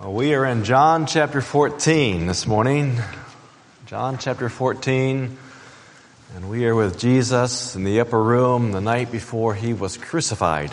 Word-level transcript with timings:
Well, 0.00 0.14
we 0.14 0.32
are 0.32 0.46
in 0.46 0.64
John 0.64 1.04
chapter 1.04 1.42
14 1.42 2.26
this 2.26 2.46
morning. 2.46 2.96
John 3.84 4.16
chapter 4.16 4.48
14. 4.48 5.36
And 6.36 6.48
we 6.48 6.64
are 6.64 6.74
with 6.74 6.98
Jesus 6.98 7.76
in 7.76 7.84
the 7.84 8.00
upper 8.00 8.18
room 8.22 8.72
the 8.72 8.80
night 8.80 9.12
before 9.12 9.54
he 9.54 9.74
was 9.74 9.98
crucified. 9.98 10.70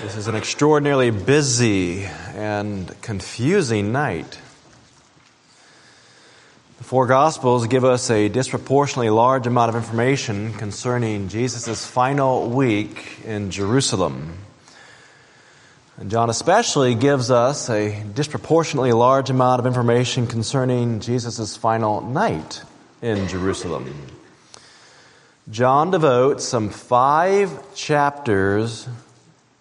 This 0.00 0.16
is 0.16 0.26
an 0.26 0.34
extraordinarily 0.34 1.10
busy 1.10 2.04
and 2.34 2.98
confusing 3.02 3.92
night. 3.92 4.38
The 6.78 6.84
four 6.84 7.06
Gospels 7.06 7.66
give 7.66 7.84
us 7.84 8.10
a 8.10 8.30
disproportionately 8.30 9.10
large 9.10 9.46
amount 9.46 9.68
of 9.68 9.74
information 9.74 10.54
concerning 10.54 11.28
Jesus' 11.28 11.84
final 11.84 12.48
week 12.48 13.18
in 13.26 13.50
Jerusalem. 13.50 14.38
And 16.02 16.10
John 16.10 16.30
especially 16.30 16.96
gives 16.96 17.30
us 17.30 17.70
a 17.70 18.02
disproportionately 18.02 18.90
large 18.90 19.30
amount 19.30 19.60
of 19.60 19.66
information 19.66 20.26
concerning 20.26 20.98
Jesus' 20.98 21.56
final 21.56 22.00
night 22.00 22.64
in 23.00 23.28
Jerusalem. 23.28 23.94
John 25.48 25.92
devotes 25.92 26.42
some 26.42 26.70
five 26.70 27.76
chapters 27.76 28.88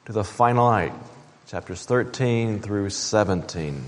to 0.06 0.14
the 0.14 0.24
final 0.24 0.72
night, 0.72 0.94
chapters 1.48 1.86
13 1.86 2.60
through 2.60 2.90
17. 2.90 3.84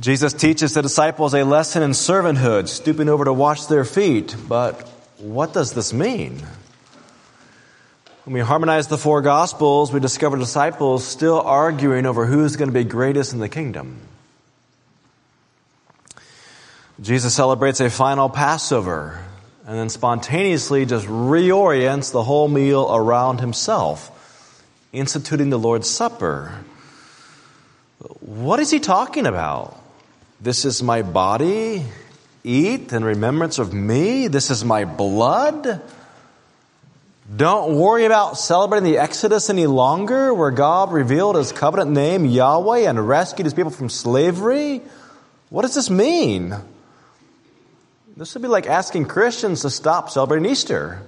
Jesus 0.00 0.32
teaches 0.32 0.74
the 0.74 0.82
disciples 0.82 1.32
a 1.32 1.44
lesson 1.44 1.84
in 1.84 1.92
servanthood, 1.92 2.66
stooping 2.66 3.08
over 3.08 3.24
to 3.24 3.32
wash 3.32 3.66
their 3.66 3.84
feet. 3.84 4.34
But 4.48 4.82
what 5.18 5.52
does 5.52 5.74
this 5.74 5.92
mean? 5.92 6.42
When 8.28 8.34
we 8.34 8.40
harmonize 8.40 8.88
the 8.88 8.98
four 8.98 9.22
gospels, 9.22 9.90
we 9.90 10.00
discover 10.00 10.36
disciples 10.36 11.02
still 11.02 11.40
arguing 11.40 12.04
over 12.04 12.26
who's 12.26 12.56
going 12.56 12.68
to 12.68 12.74
be 12.74 12.84
greatest 12.84 13.32
in 13.32 13.38
the 13.38 13.48
kingdom. 13.48 14.02
Jesus 17.00 17.34
celebrates 17.34 17.80
a 17.80 17.88
final 17.88 18.28
Passover 18.28 19.18
and 19.66 19.78
then 19.78 19.88
spontaneously 19.88 20.84
just 20.84 21.06
reorients 21.06 22.12
the 22.12 22.22
whole 22.22 22.48
meal 22.48 22.94
around 22.94 23.40
himself, 23.40 24.10
instituting 24.92 25.48
the 25.48 25.58
Lord's 25.58 25.88
Supper. 25.88 26.52
What 28.20 28.60
is 28.60 28.70
he 28.70 28.78
talking 28.78 29.24
about? 29.24 29.82
This 30.38 30.66
is 30.66 30.82
my 30.82 31.00
body. 31.00 31.82
Eat 32.44 32.92
in 32.92 33.04
remembrance 33.04 33.58
of 33.58 33.72
me. 33.72 34.28
This 34.28 34.50
is 34.50 34.66
my 34.66 34.84
blood. 34.84 35.80
Don't 37.34 37.76
worry 37.76 38.06
about 38.06 38.38
celebrating 38.38 38.90
the 38.90 38.98
Exodus 38.98 39.50
any 39.50 39.66
longer, 39.66 40.32
where 40.32 40.50
God 40.50 40.92
revealed 40.92 41.36
his 41.36 41.52
covenant 41.52 41.90
name, 41.90 42.24
Yahweh, 42.24 42.88
and 42.88 43.06
rescued 43.06 43.44
his 43.44 43.52
people 43.52 43.70
from 43.70 43.90
slavery. 43.90 44.80
What 45.50 45.62
does 45.62 45.74
this 45.74 45.90
mean? 45.90 46.54
This 48.16 48.34
would 48.34 48.42
be 48.42 48.48
like 48.48 48.66
asking 48.66 49.06
Christians 49.06 49.60
to 49.62 49.70
stop 49.70 50.08
celebrating 50.08 50.50
Easter. 50.50 51.02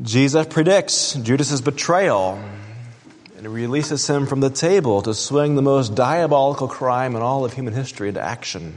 Jesus 0.00 0.46
predicts 0.46 1.14
Judas's 1.14 1.60
betrayal 1.60 2.42
and 3.36 3.48
releases 3.48 4.08
him 4.08 4.26
from 4.26 4.38
the 4.40 4.48
table 4.48 5.02
to 5.02 5.12
swing 5.12 5.56
the 5.56 5.62
most 5.62 5.96
diabolical 5.96 6.68
crime 6.68 7.16
in 7.16 7.22
all 7.22 7.44
of 7.44 7.52
human 7.52 7.74
history 7.74 8.08
into 8.08 8.20
action. 8.20 8.76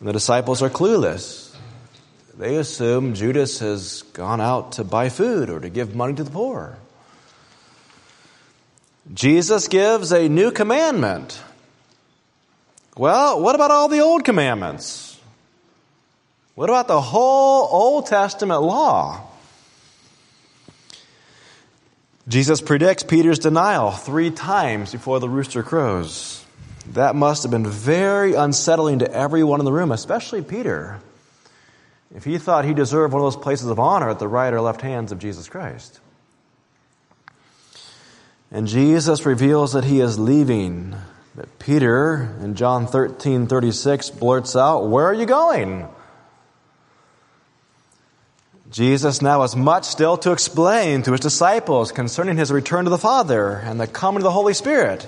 And 0.00 0.08
the 0.08 0.12
disciples 0.12 0.62
are 0.62 0.68
clueless. 0.68 1.49
They 2.40 2.56
assume 2.56 3.12
Judas 3.12 3.58
has 3.58 4.00
gone 4.14 4.40
out 4.40 4.72
to 4.72 4.82
buy 4.82 5.10
food 5.10 5.50
or 5.50 5.60
to 5.60 5.68
give 5.68 5.94
money 5.94 6.14
to 6.14 6.24
the 6.24 6.30
poor. 6.30 6.78
Jesus 9.12 9.68
gives 9.68 10.10
a 10.10 10.26
new 10.26 10.50
commandment. 10.50 11.38
Well, 12.96 13.42
what 13.42 13.54
about 13.56 13.70
all 13.70 13.88
the 13.88 14.00
old 14.00 14.24
commandments? 14.24 15.20
What 16.54 16.70
about 16.70 16.88
the 16.88 17.02
whole 17.02 17.68
Old 17.70 18.06
Testament 18.06 18.62
law? 18.62 19.20
Jesus 22.26 22.62
predicts 22.62 23.02
Peter's 23.02 23.38
denial 23.38 23.90
three 23.90 24.30
times 24.30 24.92
before 24.92 25.20
the 25.20 25.28
rooster 25.28 25.62
crows. 25.62 26.42
That 26.92 27.14
must 27.14 27.42
have 27.42 27.52
been 27.52 27.66
very 27.66 28.32
unsettling 28.32 29.00
to 29.00 29.12
everyone 29.12 29.60
in 29.60 29.66
the 29.66 29.72
room, 29.72 29.92
especially 29.92 30.40
Peter 30.40 31.00
if 32.14 32.24
he 32.24 32.38
thought 32.38 32.64
he 32.64 32.74
deserved 32.74 33.12
one 33.12 33.22
of 33.22 33.26
those 33.26 33.42
places 33.42 33.68
of 33.68 33.78
honor 33.78 34.10
at 34.10 34.18
the 34.18 34.28
right 34.28 34.52
or 34.52 34.60
left 34.60 34.80
hands 34.80 35.12
of 35.12 35.18
Jesus 35.18 35.48
Christ. 35.48 36.00
And 38.50 38.66
Jesus 38.66 39.24
reveals 39.24 39.74
that 39.74 39.84
he 39.84 40.00
is 40.00 40.18
leaving. 40.18 40.96
But 41.36 41.58
Peter, 41.60 42.36
in 42.42 42.56
John 42.56 42.86
13 42.86 43.46
36, 43.46 44.10
blurts 44.10 44.56
out, 44.56 44.88
Where 44.88 45.06
are 45.06 45.14
you 45.14 45.26
going? 45.26 45.88
Jesus 48.70 49.20
now 49.20 49.42
has 49.42 49.56
much 49.56 49.84
still 49.84 50.16
to 50.18 50.32
explain 50.32 51.02
to 51.02 51.12
his 51.12 51.20
disciples 51.20 51.90
concerning 51.90 52.36
his 52.36 52.52
return 52.52 52.84
to 52.84 52.90
the 52.90 52.98
Father 52.98 53.54
and 53.54 53.80
the 53.80 53.86
coming 53.88 54.18
of 54.18 54.24
the 54.24 54.30
Holy 54.30 54.54
Spirit. 54.54 55.06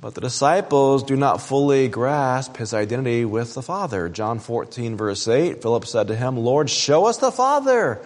But 0.00 0.14
the 0.14 0.20
disciples 0.20 1.02
do 1.02 1.16
not 1.16 1.42
fully 1.42 1.88
grasp 1.88 2.56
his 2.56 2.72
identity 2.72 3.24
with 3.24 3.54
the 3.54 3.62
Father. 3.62 4.08
John 4.08 4.38
14, 4.38 4.96
verse 4.96 5.26
8, 5.26 5.60
Philip 5.60 5.86
said 5.86 6.08
to 6.08 6.16
him, 6.16 6.36
Lord, 6.36 6.70
show 6.70 7.06
us 7.06 7.16
the 7.16 7.32
Father, 7.32 8.00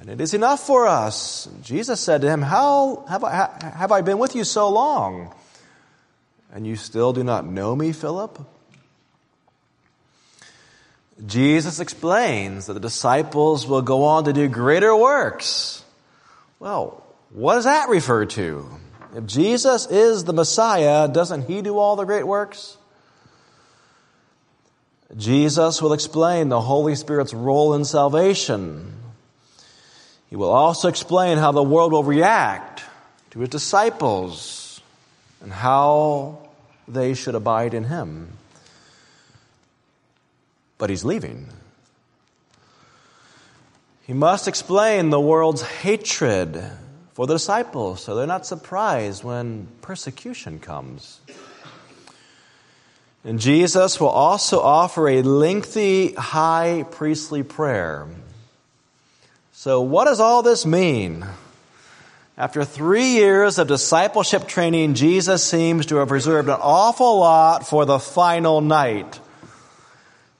and 0.00 0.08
it 0.08 0.22
is 0.22 0.32
enough 0.32 0.66
for 0.66 0.86
us. 0.86 1.48
Jesus 1.62 2.00
said 2.00 2.22
to 2.22 2.30
him, 2.30 2.40
How 2.40 3.04
have 3.08 3.24
I, 3.24 3.50
have 3.76 3.92
I 3.92 4.00
been 4.00 4.18
with 4.18 4.34
you 4.34 4.44
so 4.44 4.70
long? 4.70 5.34
And 6.54 6.66
you 6.66 6.76
still 6.76 7.12
do 7.12 7.22
not 7.22 7.46
know 7.46 7.76
me, 7.76 7.92
Philip? 7.92 8.38
Jesus 11.26 11.78
explains 11.78 12.66
that 12.66 12.72
the 12.72 12.80
disciples 12.80 13.66
will 13.66 13.82
go 13.82 14.04
on 14.04 14.24
to 14.24 14.32
do 14.32 14.48
greater 14.48 14.96
works. 14.96 15.84
Well, 16.58 17.04
what 17.30 17.54
does 17.56 17.64
that 17.64 17.90
refer 17.90 18.24
to? 18.26 18.66
If 19.14 19.26
Jesus 19.26 19.86
is 19.86 20.24
the 20.24 20.32
Messiah, 20.32 21.06
doesn't 21.06 21.42
he 21.42 21.60
do 21.60 21.78
all 21.78 21.96
the 21.96 22.04
great 22.04 22.26
works? 22.26 22.78
Jesus 25.16 25.82
will 25.82 25.92
explain 25.92 26.48
the 26.48 26.60
Holy 26.60 26.94
Spirit's 26.94 27.34
role 27.34 27.74
in 27.74 27.84
salvation. 27.84 28.94
He 30.30 30.36
will 30.36 30.50
also 30.50 30.88
explain 30.88 31.36
how 31.36 31.52
the 31.52 31.62
world 31.62 31.92
will 31.92 32.04
react 32.04 32.82
to 33.32 33.40
his 33.40 33.50
disciples 33.50 34.80
and 35.42 35.52
how 35.52 36.38
they 36.88 37.12
should 37.12 37.34
abide 37.34 37.74
in 37.74 37.84
him. 37.84 38.28
But 40.78 40.88
he's 40.88 41.04
leaving. 41.04 41.48
He 44.04 44.14
must 44.14 44.48
explain 44.48 45.10
the 45.10 45.20
world's 45.20 45.62
hatred 45.62 46.62
for 47.12 47.26
the 47.26 47.34
disciples, 47.34 48.02
so 48.02 48.14
they're 48.14 48.26
not 48.26 48.46
surprised 48.46 49.22
when 49.22 49.68
persecution 49.82 50.58
comes. 50.58 51.20
And 53.24 53.38
Jesus 53.38 54.00
will 54.00 54.08
also 54.08 54.60
offer 54.60 55.08
a 55.08 55.22
lengthy 55.22 56.12
high 56.14 56.84
priestly 56.90 57.42
prayer. 57.42 58.08
So, 59.52 59.80
what 59.82 60.06
does 60.06 60.18
all 60.18 60.42
this 60.42 60.66
mean? 60.66 61.24
After 62.36 62.64
three 62.64 63.12
years 63.12 63.58
of 63.58 63.68
discipleship 63.68 64.48
training, 64.48 64.94
Jesus 64.94 65.44
seems 65.44 65.86
to 65.86 65.96
have 65.96 66.10
reserved 66.10 66.48
an 66.48 66.58
awful 66.60 67.18
lot 67.18 67.66
for 67.66 67.84
the 67.84 67.98
final 67.98 68.60
night. 68.60 69.20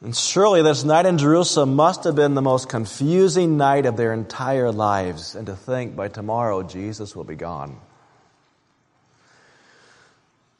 And 0.03 0.17
surely 0.17 0.63
this 0.63 0.83
night 0.83 1.07
in 1.07 1.17
Jerusalem 1.17 1.77
must 1.77 2.03
have 2.05 2.17
been 2.17 2.35
the 2.35 2.43
most 2.43 2.69
confusing 2.69 3.57
night 3.57 3.87
of 3.87 3.97
their 3.97 4.13
entire 4.13 4.73
lives. 4.73 5.37
And 5.37 5.47
to 5.47 5.55
think 5.55 5.95
by 5.95 6.09
tomorrow 6.09 6.65
Jesus 6.65 7.15
will 7.15 7.25
be 7.25 7.37
gone. 7.37 7.79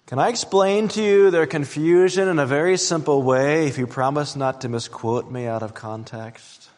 Can 0.07 0.21
I 0.21 0.29
explain 0.29 0.89
to 0.89 1.03
you 1.03 1.31
their 1.31 1.47
confusion 1.47 2.29
in 2.29 2.39
a 2.39 2.47
very 2.47 2.77
simple 2.77 3.23
way 3.23 3.67
if 3.67 3.79
you 3.79 3.87
promise 3.87 4.37
not 4.37 4.61
to 4.61 4.69
misquote 4.69 5.29
me 5.29 5.47
out 5.47 5.63
of 5.65 5.75
context? 5.75 6.69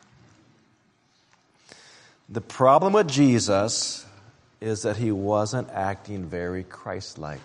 The 2.30 2.40
problem 2.40 2.94
with 2.94 3.08
Jesus 3.08 4.06
is 4.60 4.82
that 4.82 4.96
he 4.96 5.12
wasn't 5.12 5.68
acting 5.70 6.24
very 6.24 6.64
Christ 6.64 7.18
like. 7.18 7.40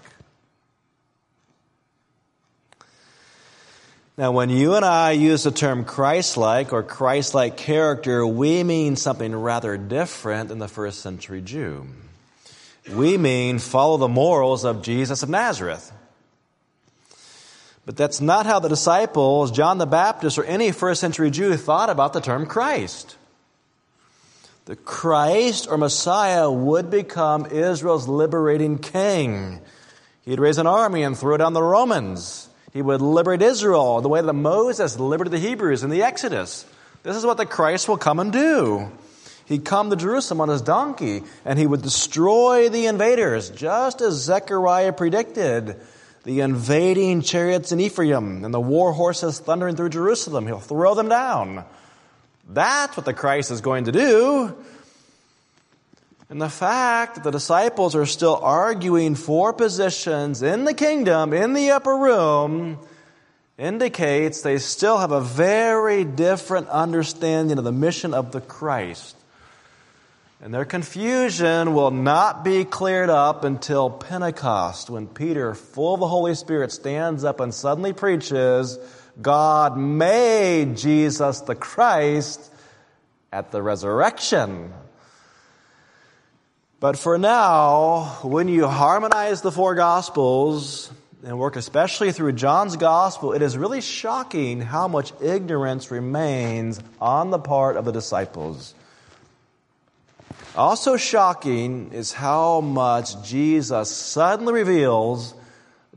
Now, 4.20 4.34
when 4.34 4.50
you 4.50 4.76
and 4.76 4.84
I 4.84 5.12
use 5.12 5.44
the 5.44 5.52
term 5.52 5.86
Christ 5.86 6.36
like 6.36 6.74
or 6.74 6.84
Christ 6.84 7.34
like 7.34 7.56
character, 7.56 8.28
we 8.28 8.66
mean 8.66 8.98
something 8.98 9.34
rather 9.34 9.78
different 9.78 10.50
than 10.50 10.60
the 10.60 10.68
first 10.68 11.00
century 11.00 11.42
Jew. 11.42 11.88
We 12.92 13.18
mean 13.18 13.60
follow 13.60 13.96
the 13.96 14.10
morals 14.10 14.66
of 14.66 14.82
Jesus 14.82 15.24
of 15.24 15.30
Nazareth. 15.30 15.94
But 17.86 17.96
that's 17.96 18.20
not 18.20 18.46
how 18.46 18.60
the 18.60 18.68
disciples, 18.68 19.52
John 19.52 19.78
the 19.78 19.86
Baptist, 19.86 20.38
or 20.38 20.44
any 20.44 20.74
first 20.74 21.00
century 21.00 21.32
Jew 21.32 21.56
thought 21.56 21.90
about 21.90 22.12
the 22.12 22.20
term 22.20 22.46
Christ. 22.46 23.16
the 24.66 24.76
Christ 24.76 25.70
or 25.72 25.78
Messiah 25.78 26.52
would 26.52 26.92
become 26.92 27.46
Israel's 27.46 28.10
liberating 28.10 28.80
king. 28.80 29.62
He'd 30.24 30.42
raise 30.42 30.58
an 30.58 30.68
army 30.68 31.04
and 31.04 31.18
throw 31.18 31.38
down 31.38 31.54
the 31.54 31.64
Romans. 31.64 32.49
He 32.74 32.82
would 32.82 33.02
liberate 33.02 33.42
Israel 33.42 34.02
the 34.02 34.10
way 34.10 34.22
that 34.22 34.34
Moses 34.34 35.00
liberated 35.00 35.34
the 35.34 35.48
Hebrews 35.48 35.84
in 35.84 35.90
the 35.90 36.04
Exodus. 36.04 36.66
This 37.04 37.16
is 37.16 37.26
what 37.26 37.38
the 37.38 37.46
Christ 37.46 37.88
will 37.88 37.98
come 37.98 38.20
and 38.20 38.32
do. 38.32 38.92
He'd 39.46 39.66
come 39.66 39.90
to 39.90 39.96
Jerusalem 39.96 40.42
on 40.42 40.50
his 40.50 40.62
donkey 40.62 41.24
and 41.44 41.58
he 41.58 41.66
would 41.66 41.82
destroy 41.82 42.70
the 42.70 42.86
invaders, 42.86 43.50
just 43.50 44.02
as 44.02 44.16
Zechariah 44.16 44.94
predicted. 44.94 45.78
The 46.24 46.42
invading 46.42 47.22
chariots 47.22 47.72
in 47.72 47.80
Ephraim 47.80 48.46
and 48.46 48.54
the 48.54 48.60
war 48.60 48.94
horses 48.94 49.40
thundering 49.40 49.76
through 49.76 49.90
Jerusalem. 49.90 50.46
He'll 50.46 50.60
throw 50.60 50.94
them 50.94 51.10
down. 51.10 51.66
That's 52.48 52.96
what 52.98 53.06
the 53.06 53.14
Christ 53.14 53.52
is 53.52 53.62
going 53.62 53.86
to 53.86 53.92
do. 53.92 54.56
And 56.30 56.40
the 56.40 56.50
fact 56.50 57.16
that 57.16 57.24
the 57.24 57.32
disciples 57.32 57.96
are 57.96 58.06
still 58.06 58.36
arguing 58.36 59.16
for 59.16 59.52
positions 59.52 60.44
in 60.44 60.64
the 60.64 60.76
kingdom, 60.76 61.34
in 61.34 61.54
the 61.54 61.72
upper 61.72 61.96
room, 61.96 62.78
indicates 63.58 64.42
they 64.42 64.60
still 64.60 65.00
have 65.00 65.12
a 65.12 65.22
very 65.22 66.04
different 66.04 66.70
understanding 66.70 67.58
of 67.58 67.64
the 67.64 67.72
mission 67.72 68.14
of 68.14 68.32
the 68.32 68.42
Christ. 68.42 69.16
And 70.40 70.54
their 70.54 70.66
confusion 70.66 71.74
will 71.74 71.92
not 71.92 72.46
be 72.46 72.64
cleared 72.64 73.10
up 73.10 73.44
until 73.44 73.90
Pentecost, 73.90 74.90
when 74.90 75.08
Peter, 75.08 75.56
full 75.56 75.96
of 75.96 76.00
the 76.00 76.08
Holy 76.08 76.36
Spirit, 76.36 76.72
stands 76.72 77.24
up 77.24 77.40
and 77.40 77.54
suddenly 77.54 77.92
preaches, 77.92 78.78
God 79.20 79.78
made 79.78 80.78
Jesus 80.78 81.42
the 81.42 81.56
Christ 81.56 82.54
at 83.34 83.52
the 83.52 83.62
resurrection. 83.62 84.72
But 86.80 86.98
for 86.98 87.18
now, 87.18 88.20
when 88.24 88.48
you 88.48 88.66
harmonize 88.66 89.42
the 89.42 89.52
four 89.52 89.76
Gospels 89.76 90.90
and 91.26 91.38
work 91.38 91.58
especially 91.58 92.14
through 92.14 92.32
John's 92.34 92.78
Gospel, 92.78 93.34
it 93.34 93.42
is 93.42 93.58
really 93.58 93.82
shocking 93.82 94.62
how 94.62 94.88
much 94.88 95.12
ignorance 95.22 95.92
remains 95.92 96.80
on 97.02 97.32
the 97.32 97.40
part 97.40 97.76
of 97.76 97.84
the 97.84 97.92
disciples. 97.92 98.74
Also 100.56 100.96
shocking 100.96 101.92
is 101.92 102.14
how 102.14 102.62
much 102.62 103.28
Jesus 103.28 103.90
suddenly 103.90 104.54
reveals 104.54 105.34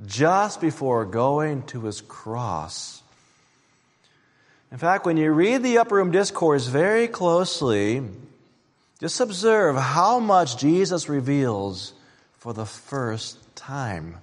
just 0.05 0.61
before 0.61 1.05
going 1.05 1.63
to 1.65 1.83
his 1.83 2.01
cross. 2.01 3.03
In 4.73 4.79
fact, 4.79 5.07
when 5.07 5.17
you 5.17 5.31
read 5.31 5.63
the 5.63 5.79
Upper 5.79 5.95
Room 5.95 6.11
Discourse 6.11 6.67
very 6.67 7.07
closely, 7.07 8.03
just 9.03 9.19
observe 9.19 9.75
how 9.75 10.21
much 10.21 10.59
Jesus 10.59 11.09
reveals 11.09 11.93
for 12.35 12.55
the 12.55 12.65
first 12.65 13.37
time. 13.57 14.17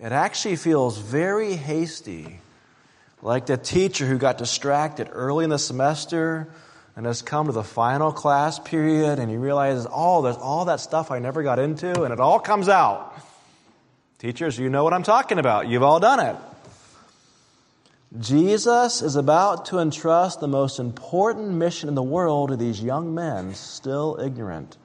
It 0.00 0.10
actually 0.10 0.56
feels 0.56 0.98
very 0.98 1.52
hasty, 1.54 2.40
like 3.22 3.46
the 3.46 3.56
teacher 3.56 4.04
who 4.04 4.18
got 4.18 4.36
distracted 4.36 5.08
early 5.12 5.44
in 5.44 5.50
the 5.50 5.60
semester 5.60 6.48
and 6.96 7.06
has 7.06 7.22
come 7.22 7.46
to 7.46 7.52
the 7.52 7.62
final 7.62 8.10
class 8.10 8.58
period 8.58 9.20
and 9.20 9.30
he 9.30 9.36
realizes, 9.36 9.86
oh, 9.92 10.22
there's 10.22 10.36
all 10.36 10.64
that 10.64 10.80
stuff 10.80 11.12
I 11.12 11.20
never 11.20 11.44
got 11.44 11.60
into, 11.60 12.02
and 12.02 12.12
it 12.12 12.18
all 12.18 12.40
comes 12.40 12.68
out. 12.68 13.16
Teachers, 14.18 14.58
you 14.58 14.70
know 14.70 14.82
what 14.82 14.92
I'm 14.92 15.04
talking 15.04 15.38
about. 15.38 15.68
You've 15.68 15.84
all 15.84 16.00
done 16.00 16.18
it. 16.18 16.34
Jesus 18.16 19.02
is 19.02 19.16
about 19.16 19.66
to 19.66 19.78
entrust 19.78 20.40
the 20.40 20.48
most 20.48 20.78
important 20.78 21.50
mission 21.50 21.90
in 21.90 21.94
the 21.94 22.02
world 22.02 22.48
to 22.48 22.56
these 22.56 22.82
young 22.82 23.14
men, 23.14 23.54
still 23.54 24.18
ignorant. 24.18 24.78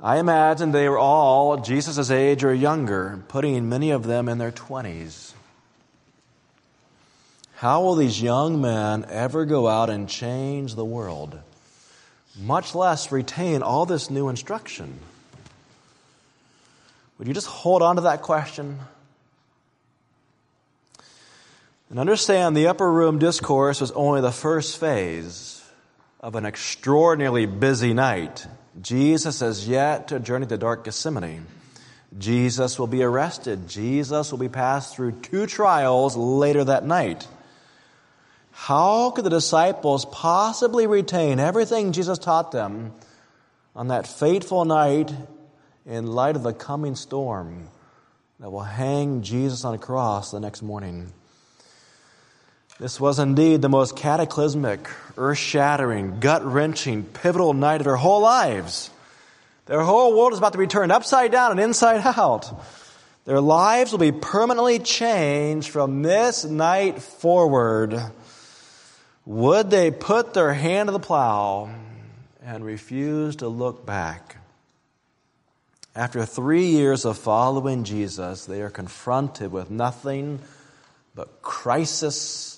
I 0.00 0.18
imagine 0.18 0.72
they 0.72 0.88
were 0.88 0.98
all 0.98 1.58
Jesus' 1.58 2.10
age 2.10 2.42
or 2.42 2.54
younger, 2.54 3.22
putting 3.28 3.68
many 3.68 3.90
of 3.90 4.04
them 4.04 4.30
in 4.30 4.38
their 4.38 4.52
20s. 4.52 5.34
How 7.56 7.82
will 7.82 7.94
these 7.94 8.20
young 8.20 8.60
men 8.60 9.04
ever 9.08 9.44
go 9.44 9.68
out 9.68 9.90
and 9.90 10.08
change 10.08 10.74
the 10.74 10.84
world, 10.84 11.38
much 12.38 12.74
less 12.74 13.12
retain 13.12 13.62
all 13.62 13.84
this 13.84 14.10
new 14.10 14.28
instruction? 14.28 15.00
Would 17.18 17.28
you 17.28 17.34
just 17.34 17.46
hold 17.46 17.82
on 17.82 17.96
to 17.96 18.02
that 18.02 18.22
question? 18.22 18.78
And 21.88 22.00
understand 22.00 22.56
the 22.56 22.66
upper 22.66 22.90
room 22.90 23.18
discourse 23.18 23.80
was 23.80 23.92
only 23.92 24.20
the 24.20 24.32
first 24.32 24.78
phase 24.78 25.62
of 26.18 26.34
an 26.34 26.44
extraordinarily 26.44 27.46
busy 27.46 27.94
night. 27.94 28.46
Jesus 28.80 29.40
has 29.40 29.68
yet 29.68 30.08
to 30.08 30.18
journey 30.18 30.46
to 30.46 30.58
dark 30.58 30.84
Gethsemane. 30.84 31.46
Jesus 32.18 32.78
will 32.78 32.88
be 32.88 33.04
arrested. 33.04 33.68
Jesus 33.68 34.32
will 34.32 34.38
be 34.38 34.48
passed 34.48 34.96
through 34.96 35.12
two 35.12 35.46
trials 35.46 36.16
later 36.16 36.64
that 36.64 36.84
night. 36.84 37.28
How 38.50 39.10
could 39.10 39.24
the 39.24 39.30
disciples 39.30 40.06
possibly 40.06 40.86
retain 40.86 41.38
everything 41.38 41.92
Jesus 41.92 42.18
taught 42.18 42.50
them 42.50 42.94
on 43.76 43.88
that 43.88 44.06
fateful 44.06 44.64
night 44.64 45.12
in 45.84 46.06
light 46.06 46.34
of 46.34 46.42
the 46.42 46.54
coming 46.54 46.96
storm 46.96 47.68
that 48.40 48.50
will 48.50 48.62
hang 48.62 49.22
Jesus 49.22 49.64
on 49.64 49.74
a 49.74 49.78
cross 49.78 50.30
the 50.32 50.40
next 50.40 50.62
morning? 50.62 51.12
This 52.78 53.00
was 53.00 53.18
indeed 53.18 53.62
the 53.62 53.70
most 53.70 53.96
cataclysmic, 53.96 54.90
earth 55.16 55.38
shattering, 55.38 56.20
gut 56.20 56.44
wrenching, 56.44 57.04
pivotal 57.04 57.54
night 57.54 57.80
of 57.80 57.86
their 57.86 57.96
whole 57.96 58.20
lives. 58.20 58.90
Their 59.64 59.80
whole 59.80 60.14
world 60.14 60.34
is 60.34 60.38
about 60.38 60.52
to 60.52 60.58
be 60.58 60.66
turned 60.66 60.92
upside 60.92 61.32
down 61.32 61.52
and 61.52 61.60
inside 61.60 62.02
out. 62.04 62.62
Their 63.24 63.40
lives 63.40 63.92
will 63.92 63.98
be 63.98 64.12
permanently 64.12 64.78
changed 64.78 65.70
from 65.70 66.02
this 66.02 66.44
night 66.44 67.00
forward. 67.00 67.98
Would 69.24 69.70
they 69.70 69.90
put 69.90 70.34
their 70.34 70.52
hand 70.52 70.88
to 70.88 70.92
the 70.92 71.00
plow 71.00 71.70
and 72.44 72.62
refuse 72.62 73.36
to 73.36 73.48
look 73.48 73.86
back? 73.86 74.36
After 75.96 76.26
three 76.26 76.66
years 76.66 77.06
of 77.06 77.16
following 77.16 77.84
Jesus, 77.84 78.44
they 78.44 78.60
are 78.60 78.68
confronted 78.68 79.50
with 79.50 79.70
nothing 79.70 80.40
but 81.14 81.40
crisis 81.40 82.55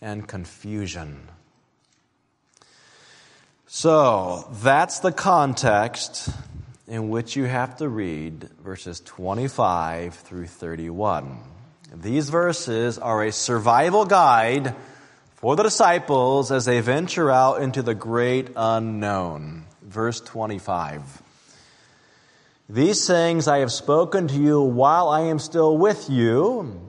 and 0.00 0.26
confusion. 0.26 1.28
So, 3.66 4.48
that's 4.62 5.00
the 5.00 5.12
context 5.12 6.30
in 6.86 7.08
which 7.08 7.34
you 7.36 7.44
have 7.44 7.76
to 7.76 7.88
read 7.88 8.48
verses 8.62 9.00
25 9.00 10.14
through 10.14 10.46
31. 10.46 11.40
These 11.94 12.30
verses 12.30 12.98
are 12.98 13.24
a 13.24 13.32
survival 13.32 14.04
guide 14.04 14.74
for 15.34 15.56
the 15.56 15.62
disciples 15.62 16.52
as 16.52 16.64
they 16.64 16.80
venture 16.80 17.30
out 17.30 17.60
into 17.60 17.82
the 17.82 17.94
great 17.94 18.50
unknown. 18.56 19.64
Verse 19.82 20.20
25. 20.20 21.22
These 22.68 23.06
things 23.06 23.46
I 23.46 23.58
have 23.58 23.72
spoken 23.72 24.28
to 24.28 24.34
you 24.34 24.60
while 24.60 25.08
I 25.08 25.22
am 25.22 25.38
still 25.38 25.76
with 25.76 26.10
you. 26.10 26.85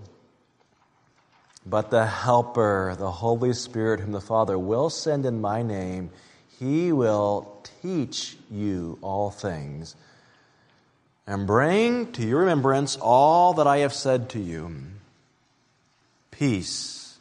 But 1.69 1.91
the 1.91 2.05
Helper, 2.05 2.95
the 2.97 3.11
Holy 3.11 3.53
Spirit, 3.53 3.99
whom 3.99 4.13
the 4.13 4.21
Father 4.21 4.57
will 4.57 4.89
send 4.89 5.25
in 5.25 5.41
my 5.41 5.63
name, 5.63 6.11
he 6.59 6.93
will 6.93 7.61
teach 7.81 8.37
you 8.49 8.97
all 9.01 9.31
things 9.31 9.95
and 11.25 11.45
bring 11.45 12.13
to 12.13 12.25
your 12.25 12.39
remembrance 12.39 12.97
all 13.01 13.55
that 13.55 13.67
I 13.67 13.79
have 13.79 13.93
said 13.93 14.29
to 14.29 14.39
you. 14.39 14.75
Peace 16.31 17.17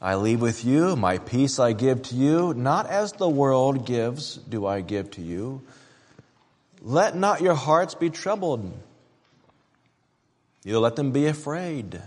I 0.00 0.14
leave 0.14 0.40
with 0.40 0.64
you, 0.64 0.94
my 0.94 1.18
peace 1.18 1.58
I 1.58 1.72
give 1.72 2.02
to 2.02 2.14
you, 2.14 2.54
not 2.54 2.86
as 2.86 3.12
the 3.12 3.28
world 3.28 3.84
gives, 3.84 4.36
do 4.36 4.64
I 4.64 4.80
give 4.80 5.10
to 5.12 5.22
you. 5.22 5.62
Let 6.80 7.16
not 7.16 7.40
your 7.40 7.56
hearts 7.56 7.96
be 7.96 8.08
troubled, 8.08 8.72
neither 10.64 10.78
let 10.78 10.94
them 10.94 11.10
be 11.10 11.26
afraid. 11.26 12.00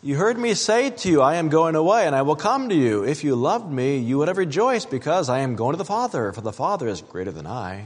You 0.00 0.14
heard 0.14 0.38
me 0.38 0.54
say 0.54 0.90
to 0.90 1.08
you, 1.10 1.22
I 1.22 1.36
am 1.36 1.48
going 1.48 1.74
away 1.74 2.06
and 2.06 2.14
I 2.14 2.22
will 2.22 2.36
come 2.36 2.68
to 2.68 2.74
you. 2.74 3.02
If 3.02 3.24
you 3.24 3.34
loved 3.34 3.68
me, 3.70 3.98
you 3.98 4.18
would 4.18 4.28
have 4.28 4.38
rejoiced 4.38 4.90
because 4.90 5.28
I 5.28 5.40
am 5.40 5.56
going 5.56 5.72
to 5.72 5.76
the 5.78 5.84
Father, 5.84 6.32
for 6.32 6.40
the 6.40 6.52
Father 6.52 6.86
is 6.86 7.02
greater 7.02 7.32
than 7.32 7.48
I. 7.48 7.84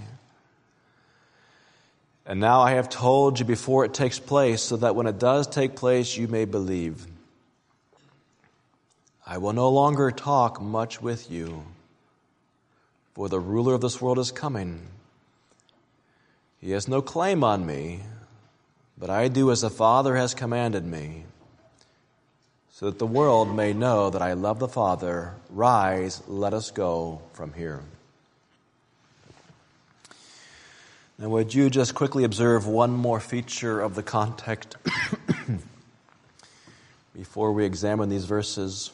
And 2.26 2.38
now 2.38 2.60
I 2.60 2.72
have 2.72 2.90
told 2.90 3.38
you 3.38 3.46
before 3.46 3.86
it 3.86 3.94
takes 3.94 4.18
place, 4.18 4.62
so 4.62 4.76
that 4.76 4.94
when 4.94 5.06
it 5.06 5.18
does 5.18 5.46
take 5.46 5.74
place, 5.74 6.16
you 6.16 6.28
may 6.28 6.44
believe. 6.44 7.06
I 9.26 9.38
will 9.38 9.54
no 9.54 9.70
longer 9.70 10.10
talk 10.10 10.60
much 10.60 11.00
with 11.00 11.30
you, 11.30 11.64
for 13.14 13.28
the 13.28 13.40
ruler 13.40 13.74
of 13.74 13.80
this 13.80 14.00
world 14.00 14.18
is 14.18 14.30
coming. 14.30 14.86
He 16.60 16.72
has 16.72 16.86
no 16.86 17.02
claim 17.02 17.42
on 17.42 17.66
me, 17.66 18.00
but 18.96 19.10
I 19.10 19.28
do 19.28 19.50
as 19.50 19.62
the 19.62 19.70
Father 19.70 20.14
has 20.14 20.34
commanded 20.34 20.84
me. 20.84 21.24
So 22.82 22.90
that 22.90 22.98
the 22.98 23.06
world 23.06 23.54
may 23.54 23.72
know 23.72 24.10
that 24.10 24.22
I 24.22 24.32
love 24.32 24.58
the 24.58 24.66
Father. 24.66 25.36
Rise, 25.50 26.20
let 26.26 26.52
us 26.52 26.72
go 26.72 27.22
from 27.32 27.52
here. 27.52 27.78
Now, 31.16 31.28
would 31.28 31.54
you 31.54 31.70
just 31.70 31.94
quickly 31.94 32.24
observe 32.24 32.66
one 32.66 32.90
more 32.90 33.20
feature 33.20 33.80
of 33.80 33.94
the 33.94 34.02
context 34.02 34.74
before 37.14 37.52
we 37.52 37.64
examine 37.64 38.08
these 38.08 38.24
verses? 38.24 38.90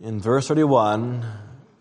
In 0.00 0.18
verse 0.18 0.48
31, 0.48 1.24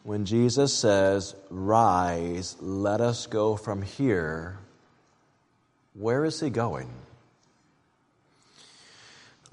when 0.04 0.25
Jesus 0.25 0.72
says, 0.78 1.36
Rise, 1.50 2.56
let 2.62 3.02
us 3.02 3.25
go 3.25 3.56
from 3.56 3.82
here, 3.82 4.60
where 5.96 6.24
is 6.24 6.40
he 6.40 6.52
going? 6.52 6.88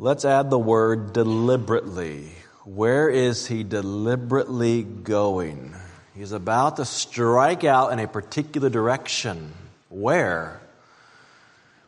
Let's 0.03 0.25
add 0.25 0.51
the 0.51 0.59
word 0.59 1.13
deliberately. 1.13 2.33
Where 2.65 3.09
is 3.09 3.47
he 3.47 3.63
deliberately 3.63 4.83
going? 4.83 5.77
He's 6.17 6.33
about 6.33 6.79
to 6.79 6.85
strike 6.85 7.63
out 7.63 7.93
in 7.93 8.01
a 8.01 8.09
particular 8.09 8.69
direction. 8.69 9.53
Where? 9.91 10.61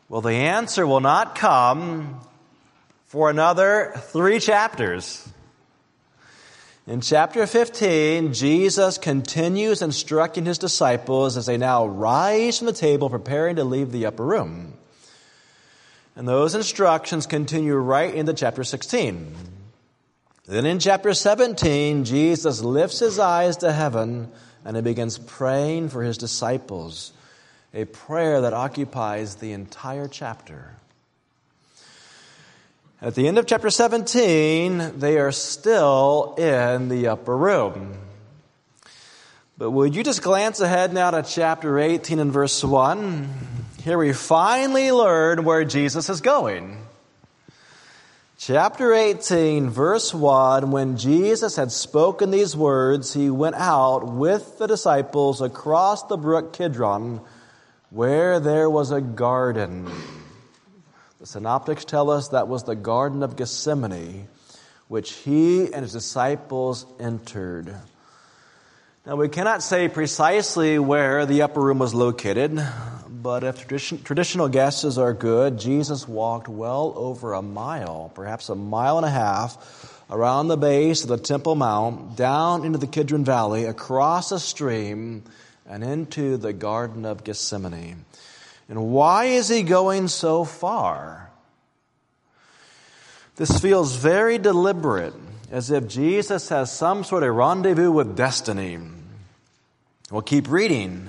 Well, 0.08 0.20
the 0.20 0.30
answer 0.30 0.86
will 0.86 1.00
not 1.00 1.34
come 1.34 2.20
for 3.06 3.30
another 3.30 3.94
three 3.96 4.38
chapters. 4.38 5.28
In 6.86 7.00
chapter 7.00 7.48
15, 7.48 8.32
Jesus 8.32 8.96
continues 8.96 9.82
instructing 9.82 10.44
his 10.44 10.58
disciples 10.58 11.36
as 11.36 11.46
they 11.46 11.56
now 11.56 11.84
rise 11.84 12.58
from 12.58 12.66
the 12.66 12.72
table 12.72 13.10
preparing 13.10 13.56
to 13.56 13.64
leave 13.64 13.90
the 13.90 14.06
upper 14.06 14.24
room. 14.24 14.74
And 16.16 16.28
those 16.28 16.54
instructions 16.54 17.26
continue 17.26 17.74
right 17.74 18.14
into 18.14 18.34
chapter 18.34 18.62
16. 18.62 19.34
Then 20.46 20.66
in 20.66 20.78
chapter 20.78 21.14
17, 21.14 22.04
Jesus 22.04 22.62
lifts 22.62 23.00
his 23.00 23.18
eyes 23.18 23.56
to 23.58 23.72
heaven 23.72 24.30
and 24.64 24.76
he 24.76 24.82
begins 24.82 25.18
praying 25.18 25.88
for 25.88 26.02
his 26.02 26.16
disciples, 26.16 27.12
a 27.72 27.84
prayer 27.84 28.42
that 28.42 28.52
occupies 28.52 29.36
the 29.36 29.52
entire 29.52 30.08
chapter. 30.08 30.76
At 33.02 33.14
the 33.14 33.28
end 33.28 33.36
of 33.36 33.46
chapter 33.46 33.68
17, 33.68 34.98
they 34.98 35.18
are 35.18 35.32
still 35.32 36.34
in 36.38 36.88
the 36.88 37.08
upper 37.08 37.36
room. 37.36 37.98
But 39.58 39.72
would 39.72 39.94
you 39.94 40.02
just 40.02 40.22
glance 40.22 40.60
ahead 40.60 40.92
now 40.94 41.10
to 41.10 41.22
chapter 41.22 41.78
18 41.78 42.18
and 42.18 42.32
verse 42.32 42.64
1? 42.64 43.63
Here 43.84 43.98
we 43.98 44.14
finally 44.14 44.90
learn 44.92 45.44
where 45.44 45.62
Jesus 45.62 46.08
is 46.08 46.22
going. 46.22 46.78
Chapter 48.38 48.94
18, 48.94 49.68
verse 49.68 50.14
1 50.14 50.70
When 50.70 50.96
Jesus 50.96 51.56
had 51.56 51.70
spoken 51.70 52.30
these 52.30 52.56
words, 52.56 53.12
he 53.12 53.28
went 53.28 53.56
out 53.56 54.06
with 54.06 54.56
the 54.56 54.66
disciples 54.66 55.42
across 55.42 56.04
the 56.04 56.16
brook 56.16 56.54
Kidron, 56.54 57.20
where 57.90 58.40
there 58.40 58.70
was 58.70 58.90
a 58.90 59.02
garden. 59.02 59.90
The 61.20 61.26
synoptics 61.26 61.84
tell 61.84 62.08
us 62.08 62.28
that 62.28 62.48
was 62.48 62.64
the 62.64 62.74
Garden 62.74 63.22
of 63.22 63.36
Gethsemane, 63.36 64.28
which 64.88 65.12
he 65.12 65.64
and 65.64 65.82
his 65.82 65.92
disciples 65.92 66.86
entered. 66.98 67.74
Now, 69.04 69.16
we 69.16 69.28
cannot 69.28 69.62
say 69.62 69.88
precisely 69.88 70.78
where 70.78 71.26
the 71.26 71.42
upper 71.42 71.60
room 71.60 71.78
was 71.78 71.92
located, 71.92 72.66
but 73.24 73.42
if 73.42 73.56
tradition, 73.56 74.02
traditional 74.02 74.50
guesses 74.50 74.98
are 74.98 75.14
good, 75.14 75.58
Jesus 75.58 76.06
walked 76.06 76.46
well 76.46 76.92
over 76.94 77.32
a 77.32 77.40
mile, 77.40 78.12
perhaps 78.14 78.50
a 78.50 78.54
mile 78.54 78.98
and 78.98 79.06
a 79.06 79.10
half, 79.10 80.04
around 80.10 80.48
the 80.48 80.58
base 80.58 81.04
of 81.04 81.08
the 81.08 81.16
Temple 81.16 81.54
Mount, 81.54 82.16
down 82.16 82.66
into 82.66 82.76
the 82.76 82.86
Kidron 82.86 83.24
Valley, 83.24 83.64
across 83.64 84.30
a 84.30 84.38
stream, 84.38 85.22
and 85.66 85.82
into 85.82 86.36
the 86.36 86.52
Garden 86.52 87.06
of 87.06 87.24
Gethsemane. 87.24 88.04
And 88.68 88.92
why 88.92 89.24
is 89.24 89.48
he 89.48 89.62
going 89.62 90.08
so 90.08 90.44
far? 90.44 91.30
This 93.36 93.58
feels 93.58 93.96
very 93.96 94.36
deliberate 94.36 95.14
as 95.50 95.70
if 95.70 95.88
Jesus 95.88 96.50
has 96.50 96.70
some 96.70 97.04
sort 97.04 97.22
of 97.22 97.34
rendezvous 97.34 97.90
with 97.90 98.18
destiny. 98.18 98.78
We'll 100.10 100.20
keep 100.20 100.50
reading. 100.50 101.08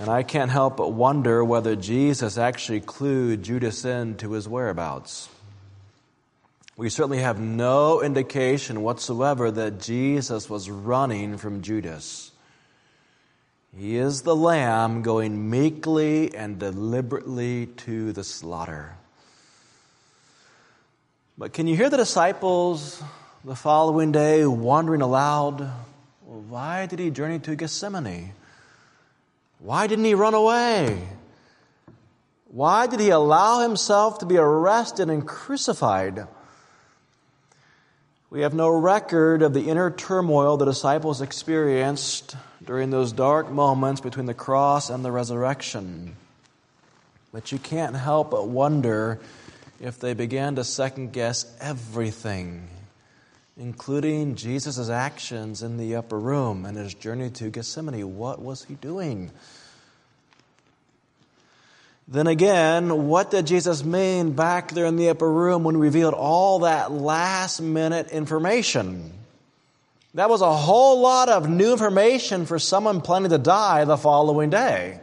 And 0.00 0.08
I 0.08 0.24
can't 0.24 0.50
help 0.50 0.76
but 0.76 0.92
wonder 0.92 1.44
whether 1.44 1.76
Jesus 1.76 2.36
actually 2.36 2.80
clued 2.80 3.42
Judas 3.42 3.84
in 3.84 4.16
to 4.16 4.32
his 4.32 4.48
whereabouts. 4.48 5.28
We 6.76 6.90
certainly 6.90 7.20
have 7.20 7.38
no 7.38 8.02
indication 8.02 8.82
whatsoever 8.82 9.52
that 9.52 9.80
Jesus 9.80 10.50
was 10.50 10.68
running 10.68 11.38
from 11.38 11.62
Judas. 11.62 12.32
He 13.76 13.96
is 13.96 14.22
the 14.22 14.34
lamb 14.34 15.02
going 15.02 15.50
meekly 15.50 16.34
and 16.34 16.58
deliberately 16.58 17.66
to 17.66 18.12
the 18.12 18.24
slaughter. 18.24 18.96
But 21.38 21.52
can 21.52 21.68
you 21.68 21.76
hear 21.76 21.90
the 21.90 21.96
disciples 21.96 23.00
the 23.44 23.56
following 23.56 24.10
day 24.10 24.44
wondering 24.44 25.02
aloud, 25.02 25.60
well, 25.60 26.40
why 26.48 26.86
did 26.86 26.98
he 26.98 27.10
journey 27.10 27.38
to 27.40 27.54
Gethsemane? 27.54 28.32
Why 29.64 29.86
didn't 29.86 30.04
he 30.04 30.12
run 30.12 30.34
away? 30.34 30.98
Why 32.48 32.86
did 32.86 33.00
he 33.00 33.08
allow 33.08 33.60
himself 33.60 34.18
to 34.18 34.26
be 34.26 34.36
arrested 34.36 35.08
and 35.08 35.26
crucified? 35.26 36.26
We 38.28 38.42
have 38.42 38.52
no 38.52 38.68
record 38.68 39.40
of 39.40 39.54
the 39.54 39.70
inner 39.70 39.90
turmoil 39.90 40.58
the 40.58 40.66
disciples 40.66 41.22
experienced 41.22 42.36
during 42.62 42.90
those 42.90 43.10
dark 43.10 43.50
moments 43.50 44.02
between 44.02 44.26
the 44.26 44.34
cross 44.34 44.90
and 44.90 45.02
the 45.02 45.10
resurrection. 45.10 46.14
But 47.32 47.50
you 47.50 47.58
can't 47.58 47.96
help 47.96 48.32
but 48.32 48.46
wonder 48.46 49.18
if 49.80 49.98
they 49.98 50.12
began 50.12 50.56
to 50.56 50.64
second 50.64 51.14
guess 51.14 51.46
everything, 51.58 52.68
including 53.56 54.34
Jesus' 54.34 54.88
actions 54.88 55.62
in 55.62 55.76
the 55.76 55.96
upper 55.96 56.18
room 56.18 56.64
and 56.64 56.76
his 56.76 56.94
journey 56.94 57.30
to 57.30 57.50
Gethsemane. 57.50 58.16
What 58.16 58.40
was 58.40 58.64
he 58.64 58.74
doing? 58.74 59.30
Then 62.06 62.26
again, 62.26 63.06
what 63.08 63.30
did 63.30 63.46
Jesus 63.46 63.82
mean 63.84 64.32
back 64.32 64.72
there 64.72 64.84
in 64.84 64.96
the 64.96 65.08
upper 65.08 65.30
room 65.30 65.64
when 65.64 65.76
he 65.76 65.80
revealed 65.80 66.14
all 66.14 66.60
that 66.60 66.92
last 66.92 67.60
minute 67.60 68.10
information? 68.10 69.12
That 70.14 70.28
was 70.28 70.42
a 70.42 70.52
whole 70.52 71.00
lot 71.00 71.28
of 71.28 71.48
new 71.48 71.72
information 71.72 72.46
for 72.46 72.58
someone 72.58 73.00
planning 73.00 73.30
to 73.30 73.38
die 73.38 73.84
the 73.84 73.96
following 73.96 74.50
day. 74.50 75.00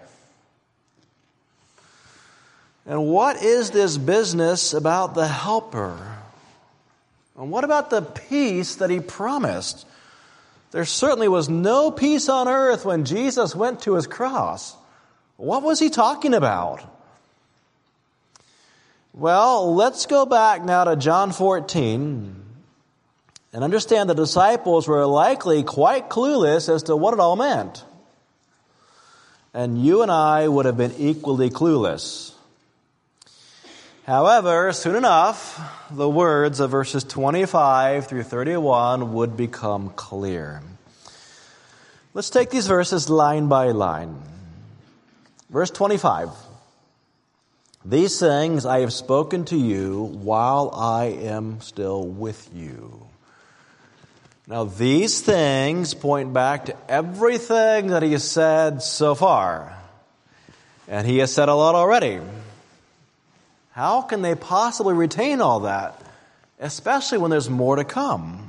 And 2.85 3.07
what 3.07 3.43
is 3.43 3.71
this 3.71 3.97
business 3.97 4.73
about 4.73 5.15
the 5.15 5.27
helper? 5.27 6.10
And 7.37 7.51
what 7.51 7.63
about 7.63 7.89
the 7.89 8.01
peace 8.01 8.75
that 8.75 8.89
he 8.89 8.99
promised? 8.99 9.85
There 10.71 10.85
certainly 10.85 11.27
was 11.27 11.49
no 11.49 11.91
peace 11.91 12.29
on 12.29 12.47
earth 12.47 12.85
when 12.85 13.05
Jesus 13.05 13.55
went 13.55 13.81
to 13.81 13.95
his 13.95 14.07
cross. 14.07 14.75
What 15.37 15.63
was 15.63 15.79
he 15.79 15.89
talking 15.89 16.33
about? 16.33 16.83
Well, 19.13 19.75
let's 19.75 20.05
go 20.05 20.25
back 20.25 20.63
now 20.63 20.85
to 20.85 20.95
John 20.95 21.33
14 21.33 22.35
and 23.53 23.63
understand 23.63 24.09
the 24.09 24.13
disciples 24.13 24.87
were 24.87 25.05
likely 25.05 25.63
quite 25.63 26.09
clueless 26.09 26.73
as 26.73 26.83
to 26.83 26.95
what 26.95 27.13
it 27.13 27.19
all 27.19 27.35
meant. 27.35 27.83
And 29.53 29.83
you 29.83 30.01
and 30.01 30.11
I 30.11 30.47
would 30.47 30.65
have 30.65 30.77
been 30.77 30.93
equally 30.97 31.49
clueless. 31.49 32.33
However, 34.11 34.73
soon 34.73 34.97
enough, 34.97 35.57
the 35.89 36.09
words 36.09 36.59
of 36.59 36.69
verses 36.69 37.05
25 37.05 38.07
through 38.07 38.23
31 38.23 39.13
would 39.13 39.37
become 39.37 39.87
clear. 39.91 40.61
Let's 42.13 42.29
take 42.29 42.49
these 42.49 42.67
verses 42.67 43.09
line 43.09 43.47
by 43.47 43.71
line. 43.71 44.21
Verse 45.49 45.71
25. 45.71 46.27
These 47.85 48.19
things 48.19 48.65
I 48.65 48.81
have 48.81 48.91
spoken 48.91 49.45
to 49.45 49.55
you 49.55 50.03
while 50.03 50.71
I 50.75 51.05
am 51.05 51.61
still 51.61 52.05
with 52.05 52.49
you. 52.53 53.07
Now, 54.45 54.65
these 54.65 55.21
things 55.21 55.93
point 55.93 56.33
back 56.33 56.65
to 56.65 56.75
everything 56.89 57.87
that 57.87 58.03
he 58.03 58.11
has 58.11 58.29
said 58.29 58.81
so 58.81 59.15
far. 59.15 59.73
And 60.89 61.07
he 61.07 61.19
has 61.19 61.33
said 61.33 61.47
a 61.47 61.55
lot 61.55 61.75
already. 61.75 62.19
How 63.71 64.01
can 64.01 64.21
they 64.21 64.35
possibly 64.35 64.93
retain 64.93 65.41
all 65.41 65.61
that, 65.61 66.01
especially 66.59 67.17
when 67.17 67.31
there's 67.31 67.49
more 67.49 67.77
to 67.77 67.83
come? 67.83 68.47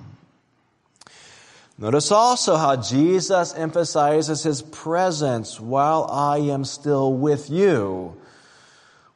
Notice 1.78 2.12
also 2.12 2.56
how 2.56 2.76
Jesus 2.76 3.54
emphasizes 3.54 4.42
his 4.42 4.62
presence 4.62 5.58
while 5.58 6.08
I 6.10 6.38
am 6.38 6.64
still 6.64 7.12
with 7.12 7.50
you. 7.50 8.16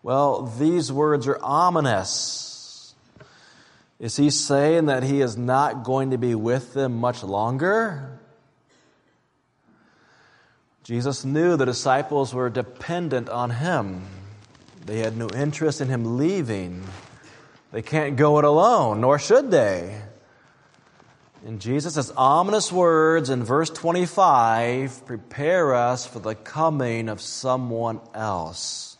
Well, 0.02 0.42
these 0.42 0.92
words 0.92 1.26
are 1.26 1.38
ominous. 1.42 2.94
Is 3.98 4.16
he 4.16 4.30
saying 4.30 4.86
that 4.86 5.02
he 5.02 5.20
is 5.20 5.36
not 5.36 5.84
going 5.84 6.10
to 6.10 6.18
be 6.18 6.34
with 6.34 6.74
them 6.74 6.96
much 6.96 7.22
longer? 7.22 8.18
Jesus 10.84 11.24
knew 11.24 11.56
the 11.56 11.64
disciples 11.64 12.32
were 12.32 12.48
dependent 12.48 13.28
on 13.28 13.50
him. 13.50 14.02
They 14.86 15.00
had 15.00 15.16
no 15.16 15.28
interest 15.28 15.80
in 15.80 15.88
him 15.88 16.16
leaving. 16.16 16.84
They 17.72 17.82
can't 17.82 18.16
go 18.16 18.38
it 18.38 18.44
alone, 18.44 19.00
nor 19.00 19.18
should 19.18 19.50
they. 19.50 20.00
And 21.44 21.60
Jesus' 21.60 22.12
ominous 22.16 22.70
words 22.70 23.28
in 23.28 23.42
verse 23.42 23.68
25 23.70 25.04
prepare 25.04 25.74
us 25.74 26.06
for 26.06 26.20
the 26.20 26.36
coming 26.36 27.08
of 27.08 27.20
someone 27.20 28.00
else. 28.14 28.96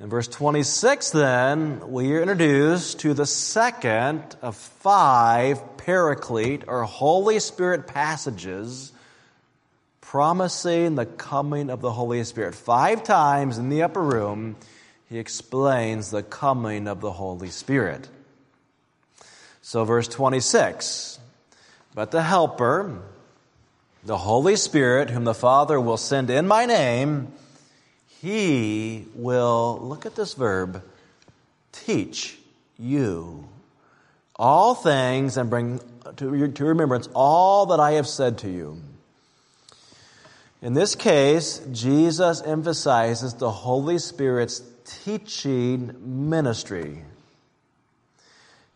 In 0.00 0.08
verse 0.08 0.28
26, 0.28 1.10
then, 1.10 1.90
we 1.90 2.14
are 2.14 2.22
introduced 2.22 3.00
to 3.00 3.12
the 3.12 3.26
second 3.26 4.36
of 4.40 4.56
five 4.56 5.76
paraclete 5.76 6.64
or 6.66 6.84
Holy 6.84 7.40
Spirit 7.40 7.86
passages 7.86 8.91
promising 10.12 10.94
the 10.94 11.06
coming 11.06 11.70
of 11.70 11.80
the 11.80 11.90
Holy 11.90 12.22
Spirit. 12.22 12.54
Five 12.54 13.02
times 13.02 13.56
in 13.56 13.70
the 13.70 13.82
upper 13.82 14.02
room, 14.02 14.56
he 15.08 15.18
explains 15.18 16.10
the 16.10 16.22
coming 16.22 16.86
of 16.86 17.00
the 17.00 17.12
Holy 17.12 17.48
Spirit. 17.48 18.10
So, 19.62 19.86
verse 19.86 20.08
26 20.08 21.18
but 21.94 22.10
the 22.10 22.20
Helper, 22.20 23.00
the 24.04 24.18
Holy 24.18 24.56
Spirit, 24.56 25.08
whom 25.08 25.24
the 25.24 25.32
Father 25.32 25.80
will 25.80 25.96
send 25.96 26.28
in 26.28 26.46
my 26.46 26.66
name, 26.66 27.32
he 28.20 29.06
will, 29.14 29.78
look 29.80 30.04
at 30.04 30.14
this 30.14 30.34
verb, 30.34 30.82
teach 31.72 32.36
you 32.78 33.48
all 34.36 34.74
things 34.74 35.38
and 35.38 35.48
bring 35.48 35.80
to, 36.16 36.48
to 36.48 36.64
remembrance 36.66 37.08
all 37.14 37.64
that 37.66 37.80
I 37.80 37.92
have 37.92 38.06
said 38.06 38.36
to 38.38 38.50
you. 38.50 38.78
In 40.62 40.74
this 40.74 40.94
case, 40.94 41.60
Jesus 41.72 42.40
emphasizes 42.40 43.34
the 43.34 43.50
Holy 43.50 43.98
Spirit's 43.98 44.62
teaching 44.84 46.28
ministry. 46.30 47.04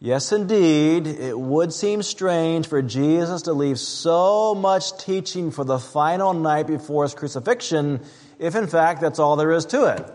Yes, 0.00 0.32
indeed, 0.32 1.06
it 1.06 1.38
would 1.38 1.72
seem 1.72 2.02
strange 2.02 2.66
for 2.66 2.82
Jesus 2.82 3.42
to 3.42 3.52
leave 3.52 3.78
so 3.78 4.54
much 4.56 4.98
teaching 4.98 5.52
for 5.52 5.64
the 5.64 5.78
final 5.78 6.34
night 6.34 6.66
before 6.66 7.04
his 7.04 7.14
crucifixion, 7.14 8.00
if 8.40 8.56
in 8.56 8.66
fact 8.66 9.00
that's 9.00 9.20
all 9.20 9.36
there 9.36 9.52
is 9.52 9.64
to 9.66 9.84
it. 9.84 10.12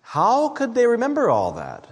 How 0.00 0.50
could 0.50 0.76
they 0.76 0.86
remember 0.86 1.28
all 1.28 1.52
that? 1.52 1.88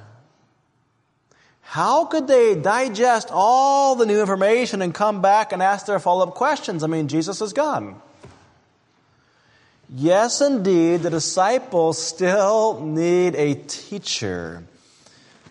How 1.72 2.04
could 2.04 2.26
they 2.28 2.54
digest 2.54 3.30
all 3.32 3.94
the 3.94 4.04
new 4.04 4.20
information 4.20 4.82
and 4.82 4.92
come 4.92 5.22
back 5.22 5.52
and 5.52 5.62
ask 5.62 5.86
their 5.86 5.98
follow 5.98 6.26
up 6.28 6.34
questions? 6.34 6.84
I 6.84 6.86
mean, 6.86 7.08
Jesus 7.08 7.40
is 7.40 7.54
gone. 7.54 7.98
Yes, 9.88 10.42
indeed, 10.42 11.00
the 11.00 11.08
disciples 11.08 11.96
still 11.96 12.80
need 12.84 13.34
a 13.36 13.54
teacher 13.54 14.64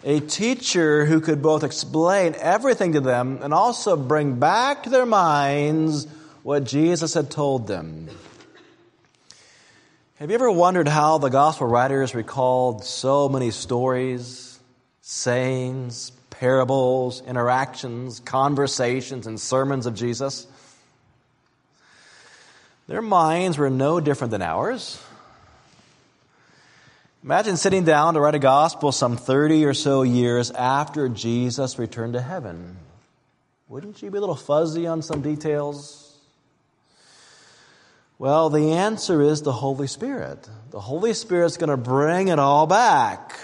a 0.04 0.20
teacher 0.20 1.06
who 1.06 1.22
could 1.22 1.42
both 1.42 1.64
explain 1.64 2.36
everything 2.40 2.94
to 2.94 3.02
them 3.02 3.40
and 3.42 3.54
also 3.54 3.96
bring 3.96 4.40
back 4.40 4.84
to 4.84 4.90
their 4.90 5.06
minds 5.06 6.08
what 6.44 6.64
Jesus 6.64 7.14
had 7.14 7.30
told 7.30 7.68
them. 7.68 8.10
Have 10.16 10.30
you 10.30 10.36
ever 10.36 10.52
wondered 10.52 10.88
how 10.88 11.18
the 11.18 11.30
gospel 11.30 11.68
writers 11.68 12.16
recalled 12.16 12.84
so 12.84 13.30
many 13.30 13.52
stories, 13.52 14.51
sayings, 15.02 16.12
parables, 16.30 17.22
interactions, 17.26 18.20
conversations, 18.22 19.28
and 19.28 19.40
sermons 19.40 19.86
of 19.86 19.96
Jesus? 19.96 20.48
Their 22.88 23.02
minds 23.02 23.58
were 23.58 23.70
no 23.70 24.00
different 24.00 24.32
than 24.32 24.42
ours. 24.42 25.02
Imagine 27.24 27.56
sitting 27.56 27.84
down 27.84 28.16
to 28.16 28.20
write 28.20 28.34
a 28.34 28.40
gospel 28.40 28.92
some 28.92 29.16
30 29.16 29.66
or 29.66 29.76
so 29.76 30.02
years 30.02 30.50
after 30.50 31.08
Jesus 31.08 31.78
returned 31.78 32.14
to 32.14 32.22
heaven. 32.22 32.78
Wouldn't 33.70 34.02
you 34.02 34.10
be 34.10 34.18
a 34.18 34.20
little 34.20 34.36
fuzzy 34.36 34.88
on 34.88 35.04
some 35.04 35.22
details? 35.22 36.18
Well, 38.18 38.50
the 38.50 38.74
answer 38.74 39.22
is 39.22 39.44
the 39.44 39.52
Holy 39.52 39.88
Spirit. 39.88 40.50
The 40.72 40.80
Holy 40.80 41.14
Spirit's 41.14 41.58
going 41.58 41.70
to 41.70 41.78
bring 41.78 42.28
it 42.28 42.40
all 42.40 42.68
back. 42.68 43.40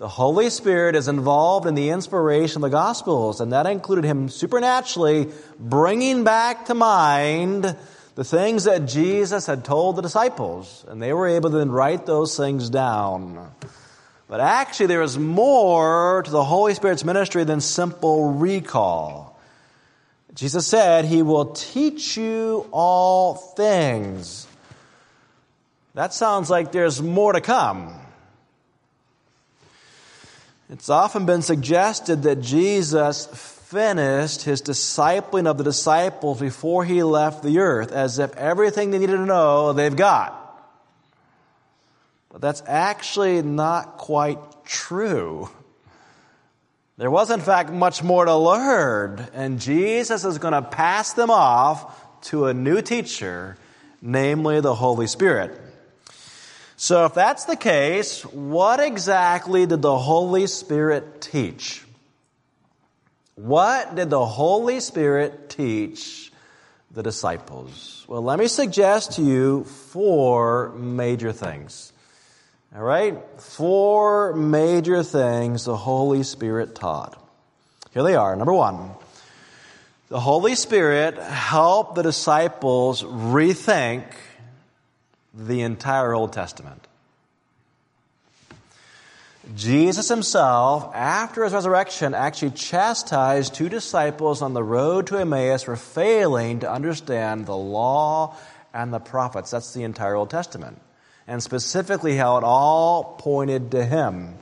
The 0.00 0.08
Holy 0.08 0.48
Spirit 0.48 0.96
is 0.96 1.08
involved 1.08 1.66
in 1.66 1.74
the 1.74 1.90
inspiration 1.90 2.64
of 2.64 2.70
the 2.70 2.74
Gospels, 2.74 3.42
and 3.42 3.52
that 3.52 3.66
included 3.66 4.06
Him 4.06 4.30
supernaturally 4.30 5.28
bringing 5.58 6.24
back 6.24 6.64
to 6.64 6.74
mind 6.74 7.76
the 8.14 8.24
things 8.24 8.64
that 8.64 8.86
Jesus 8.86 9.44
had 9.44 9.62
told 9.62 9.96
the 9.96 10.00
disciples, 10.00 10.86
and 10.88 11.02
they 11.02 11.12
were 11.12 11.28
able 11.28 11.50
to 11.50 11.58
then 11.58 11.70
write 11.70 12.06
those 12.06 12.34
things 12.34 12.70
down. 12.70 13.50
But 14.26 14.40
actually, 14.40 14.86
there 14.86 15.02
is 15.02 15.18
more 15.18 16.22
to 16.22 16.30
the 16.30 16.44
Holy 16.44 16.72
Spirit's 16.72 17.04
ministry 17.04 17.44
than 17.44 17.60
simple 17.60 18.32
recall. 18.32 19.38
Jesus 20.34 20.66
said, 20.66 21.04
He 21.04 21.20
will 21.20 21.52
teach 21.52 22.16
you 22.16 22.66
all 22.72 23.34
things. 23.34 24.46
That 25.92 26.14
sounds 26.14 26.48
like 26.48 26.72
there's 26.72 27.02
more 27.02 27.34
to 27.34 27.42
come. 27.42 27.99
It's 30.70 30.88
often 30.88 31.26
been 31.26 31.42
suggested 31.42 32.22
that 32.22 32.40
Jesus 32.40 33.26
finished 33.26 34.42
his 34.42 34.62
discipling 34.62 35.48
of 35.48 35.58
the 35.58 35.64
disciples 35.64 36.38
before 36.38 36.84
he 36.84 37.02
left 37.02 37.42
the 37.42 37.58
earth, 37.58 37.90
as 37.90 38.20
if 38.20 38.36
everything 38.36 38.92
they 38.92 38.98
needed 38.98 39.16
to 39.16 39.26
know 39.26 39.72
they've 39.72 39.94
got. 39.94 40.36
But 42.30 42.40
that's 42.40 42.62
actually 42.66 43.42
not 43.42 43.98
quite 43.98 44.38
true. 44.64 45.48
There 46.98 47.10
was, 47.10 47.32
in 47.32 47.40
fact, 47.40 47.70
much 47.70 48.04
more 48.04 48.24
to 48.24 48.36
learn, 48.36 49.26
and 49.34 49.60
Jesus 49.60 50.24
is 50.24 50.38
going 50.38 50.52
to 50.52 50.62
pass 50.62 51.14
them 51.14 51.30
off 51.30 52.20
to 52.28 52.46
a 52.46 52.54
new 52.54 52.80
teacher, 52.80 53.56
namely 54.00 54.60
the 54.60 54.74
Holy 54.74 55.08
Spirit. 55.08 55.58
So, 56.82 57.04
if 57.04 57.12
that's 57.12 57.44
the 57.44 57.56
case, 57.56 58.22
what 58.24 58.80
exactly 58.80 59.66
did 59.66 59.82
the 59.82 59.98
Holy 59.98 60.46
Spirit 60.46 61.20
teach? 61.20 61.84
What 63.34 63.96
did 63.96 64.08
the 64.08 64.24
Holy 64.24 64.80
Spirit 64.80 65.50
teach 65.50 66.32
the 66.90 67.02
disciples? 67.02 68.06
Well, 68.08 68.22
let 68.22 68.38
me 68.38 68.48
suggest 68.48 69.16
to 69.16 69.22
you 69.22 69.64
four 69.64 70.70
major 70.70 71.32
things. 71.32 71.92
All 72.74 72.82
right? 72.82 73.18
Four 73.36 74.32
major 74.32 75.02
things 75.02 75.66
the 75.66 75.76
Holy 75.76 76.22
Spirit 76.22 76.74
taught. 76.74 77.22
Here 77.92 78.02
they 78.02 78.16
are. 78.16 78.34
Number 78.34 78.54
one, 78.54 78.92
the 80.08 80.18
Holy 80.18 80.54
Spirit 80.54 81.18
helped 81.18 81.94
the 81.94 82.02
disciples 82.02 83.02
rethink 83.02 84.04
the 85.34 85.62
entire 85.62 86.12
Old 86.12 86.32
Testament. 86.32 86.86
Jesus 89.54 90.08
himself, 90.08 90.94
after 90.94 91.44
his 91.44 91.52
resurrection, 91.52 92.14
actually 92.14 92.52
chastised 92.52 93.54
two 93.54 93.68
disciples 93.68 94.42
on 94.42 94.54
the 94.54 94.62
road 94.62 95.06
to 95.08 95.16
Emmaus 95.16 95.62
for 95.62 95.76
failing 95.76 96.60
to 96.60 96.70
understand 96.70 97.46
the 97.46 97.56
law 97.56 98.36
and 98.72 98.92
the 98.92 99.00
prophets. 99.00 99.50
That's 99.50 99.72
the 99.72 99.82
entire 99.82 100.14
Old 100.14 100.30
Testament. 100.30 100.80
And 101.26 101.42
specifically 101.42 102.16
how 102.16 102.36
it 102.38 102.44
all 102.44 103.16
pointed 103.18 103.70
to 103.72 103.84
him. 103.84 104.34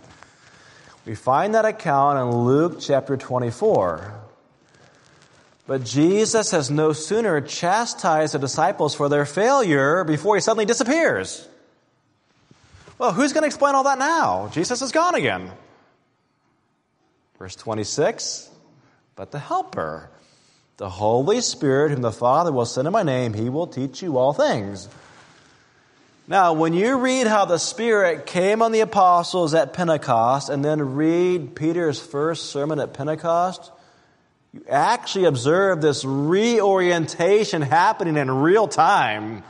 We 1.07 1.15
find 1.15 1.55
that 1.55 1.65
account 1.65 2.19
in 2.19 2.45
Luke 2.45 2.79
chapter 2.81 3.17
24. 3.17 4.28
But 5.69 5.85
Jesus 5.85 6.51
has 6.53 6.71
no 6.71 6.95
sooner 6.95 7.43
chastised 7.43 8.33
the 8.33 8.39
disciples 8.39 8.95
for 8.95 9.11
their 9.11 9.27
failure 9.27 10.03
before 10.03 10.35
he 10.35 10.41
suddenly 10.41 10.65
disappears. 10.65 11.47
Well, 12.97 13.13
who's 13.13 13.35
going 13.35 13.43
to 13.43 13.49
explain 13.49 13.75
all 13.75 13.85
that 13.85 13.99
now? 13.99 14.49
Jesus 14.49 14.81
is 14.81 14.93
gone 14.93 15.15
again. 15.15 15.53
Verse 17.39 17.55
26 17.55 18.49
but 19.15 19.31
the 19.33 19.39
Helper. 19.39 20.09
The 20.79 20.89
Holy 20.89 21.41
Spirit, 21.41 21.91
whom 21.91 22.03
the 22.03 22.13
Father 22.13 22.53
will 22.53 22.65
send 22.65 22.87
in 22.87 22.93
my 22.93 23.03
name, 23.03 23.35
he 23.35 23.49
will 23.49 23.67
teach 23.67 24.01
you 24.01 24.17
all 24.17 24.33
things. 24.33 24.89
Now, 26.29 26.53
when 26.53 26.73
you 26.73 26.99
read 26.99 27.27
how 27.27 27.45
the 27.45 27.59
Spirit 27.59 28.27
came 28.27 28.63
on 28.63 28.71
the 28.71 28.81
apostles 28.81 29.55
at 29.55 29.73
Pentecost 29.73 30.49
and 30.49 30.65
then 30.65 30.95
read 30.95 31.57
Peter's 31.57 31.99
first 31.99 32.47
sermon 32.47 32.79
at 32.79 32.95
Pentecost, 32.95 33.73
you 34.53 34.65
actually 34.69 35.27
observe 35.27 35.81
this 35.81 36.05
reorientation 36.05 37.63
happening 37.63 38.17
in 38.17 38.31
real 38.31 38.67
time. 38.67 39.43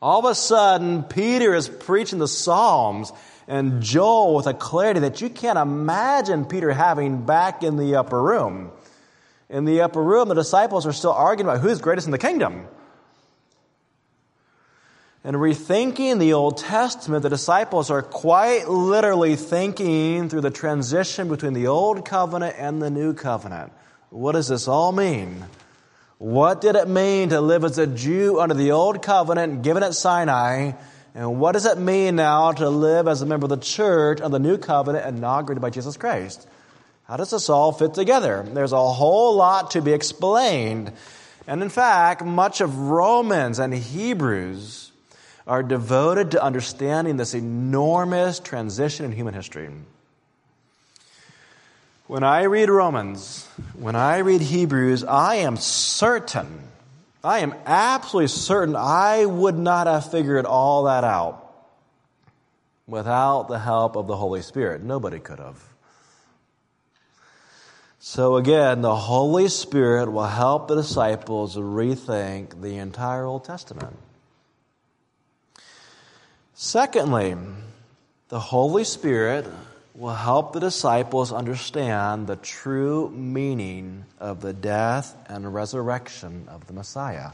All 0.00 0.18
of 0.18 0.24
a 0.24 0.34
sudden, 0.34 1.02
Peter 1.02 1.54
is 1.54 1.68
preaching 1.68 2.18
the 2.18 2.28
Psalms 2.28 3.12
and 3.48 3.82
Joel 3.82 4.34
with 4.34 4.46
a 4.46 4.54
clarity 4.54 5.00
that 5.00 5.20
you 5.20 5.28
can't 5.28 5.58
imagine 5.58 6.46
Peter 6.46 6.72
having 6.72 7.24
back 7.24 7.62
in 7.62 7.76
the 7.76 7.96
upper 7.96 8.20
room. 8.20 8.72
In 9.48 9.64
the 9.64 9.82
upper 9.82 10.02
room, 10.02 10.28
the 10.28 10.34
disciples 10.34 10.86
are 10.86 10.92
still 10.92 11.12
arguing 11.12 11.48
about 11.48 11.60
who's 11.60 11.80
greatest 11.80 12.06
in 12.06 12.10
the 12.10 12.18
kingdom. 12.18 12.66
And 15.26 15.34
rethinking 15.34 16.20
the 16.20 16.34
Old 16.34 16.56
Testament, 16.58 17.24
the 17.24 17.28
disciples 17.28 17.90
are 17.90 18.00
quite 18.00 18.68
literally 18.68 19.34
thinking 19.34 20.28
through 20.28 20.42
the 20.42 20.52
transition 20.52 21.28
between 21.28 21.52
the 21.52 21.66
Old 21.66 22.04
Covenant 22.04 22.54
and 22.56 22.80
the 22.80 22.90
New 22.90 23.12
Covenant. 23.12 23.72
What 24.10 24.32
does 24.32 24.46
this 24.46 24.68
all 24.68 24.92
mean? 24.92 25.44
What 26.18 26.60
did 26.60 26.76
it 26.76 26.86
mean 26.86 27.30
to 27.30 27.40
live 27.40 27.64
as 27.64 27.76
a 27.76 27.88
Jew 27.88 28.38
under 28.38 28.54
the 28.54 28.70
Old 28.70 29.02
Covenant 29.02 29.62
given 29.62 29.82
at 29.82 29.96
Sinai? 29.96 30.74
And 31.12 31.40
what 31.40 31.52
does 31.52 31.66
it 31.66 31.76
mean 31.76 32.14
now 32.14 32.52
to 32.52 32.68
live 32.68 33.08
as 33.08 33.20
a 33.20 33.26
member 33.26 33.46
of 33.46 33.50
the 33.50 33.56
church 33.56 34.20
under 34.20 34.38
the 34.38 34.48
New 34.48 34.58
Covenant 34.58 35.06
inaugurated 35.06 35.60
by 35.60 35.70
Jesus 35.70 35.96
Christ? 35.96 36.46
How 37.08 37.16
does 37.16 37.32
this 37.32 37.50
all 37.50 37.72
fit 37.72 37.94
together? 37.94 38.46
There's 38.48 38.70
a 38.70 38.92
whole 38.92 39.34
lot 39.34 39.72
to 39.72 39.82
be 39.82 39.92
explained. 39.92 40.92
And 41.48 41.64
in 41.64 41.68
fact, 41.68 42.24
much 42.24 42.60
of 42.60 42.78
Romans 42.78 43.58
and 43.58 43.74
Hebrews 43.74 44.85
are 45.46 45.62
devoted 45.62 46.32
to 46.32 46.42
understanding 46.42 47.16
this 47.16 47.34
enormous 47.34 48.40
transition 48.40 49.04
in 49.04 49.12
human 49.12 49.34
history. 49.34 49.70
When 52.08 52.24
I 52.24 52.44
read 52.44 52.68
Romans, 52.68 53.46
when 53.74 53.96
I 53.96 54.18
read 54.18 54.40
Hebrews, 54.40 55.04
I 55.04 55.36
am 55.36 55.56
certain, 55.56 56.60
I 57.22 57.40
am 57.40 57.54
absolutely 57.64 58.28
certain 58.28 58.76
I 58.76 59.24
would 59.24 59.58
not 59.58 59.86
have 59.86 60.10
figured 60.10 60.46
all 60.46 60.84
that 60.84 61.04
out 61.04 61.42
without 62.86 63.48
the 63.48 63.58
help 63.58 63.96
of 63.96 64.06
the 64.06 64.16
Holy 64.16 64.42
Spirit. 64.42 64.82
Nobody 64.82 65.18
could 65.18 65.40
have. 65.40 65.62
So 67.98 68.36
again, 68.36 68.82
the 68.82 68.94
Holy 68.94 69.48
Spirit 69.48 70.12
will 70.12 70.26
help 70.26 70.68
the 70.68 70.76
disciples 70.76 71.56
rethink 71.56 72.62
the 72.62 72.76
entire 72.76 73.24
Old 73.24 73.44
Testament. 73.44 73.96
Secondly, 76.58 77.36
the 78.30 78.40
Holy 78.40 78.84
Spirit 78.84 79.46
will 79.94 80.14
help 80.14 80.54
the 80.54 80.60
disciples 80.60 81.30
understand 81.30 82.26
the 82.26 82.36
true 82.36 83.10
meaning 83.10 84.06
of 84.18 84.40
the 84.40 84.54
death 84.54 85.14
and 85.28 85.52
resurrection 85.52 86.48
of 86.48 86.66
the 86.66 86.72
Messiah. 86.72 87.32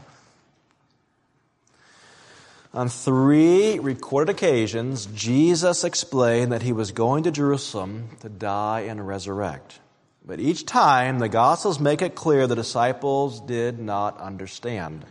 On 2.73 2.89
three 2.89 3.79
recorded 3.79 4.35
occasions, 4.35 5.05
Jesus 5.05 5.85
explained 5.85 6.51
that 6.51 6.63
he 6.63 6.73
was 6.73 6.91
going 6.91 7.23
to 7.23 7.31
Jerusalem 7.31 8.09
to 8.19 8.27
die 8.27 8.81
and 8.81 9.07
resurrect. 9.07 9.79
But 10.25 10.41
each 10.41 10.65
time, 10.65 11.19
the 11.19 11.29
Gospels 11.29 11.79
make 11.79 12.01
it 12.01 12.13
clear 12.13 12.45
the 12.45 12.55
disciples 12.55 13.39
did 13.39 13.79
not 13.79 14.19
understand. 14.19 15.05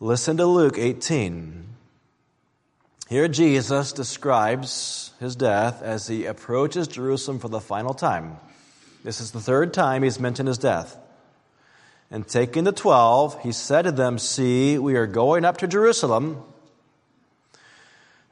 Listen 0.00 0.38
to 0.38 0.46
Luke 0.46 0.78
18. 0.78 1.73
Here, 3.08 3.28
Jesus 3.28 3.92
describes 3.92 5.12
his 5.20 5.36
death 5.36 5.82
as 5.82 6.08
he 6.08 6.24
approaches 6.24 6.88
Jerusalem 6.88 7.38
for 7.38 7.48
the 7.48 7.60
final 7.60 7.92
time. 7.92 8.38
This 9.04 9.20
is 9.20 9.32
the 9.32 9.40
third 9.40 9.74
time 9.74 10.02
he's 10.02 10.18
mentioned 10.18 10.48
his 10.48 10.56
death. 10.56 10.96
And 12.10 12.26
taking 12.26 12.64
the 12.64 12.72
twelve, 12.72 13.42
he 13.42 13.52
said 13.52 13.82
to 13.82 13.92
them, 13.92 14.18
See, 14.18 14.78
we 14.78 14.96
are 14.96 15.06
going 15.06 15.44
up 15.44 15.58
to 15.58 15.66
Jerusalem, 15.66 16.42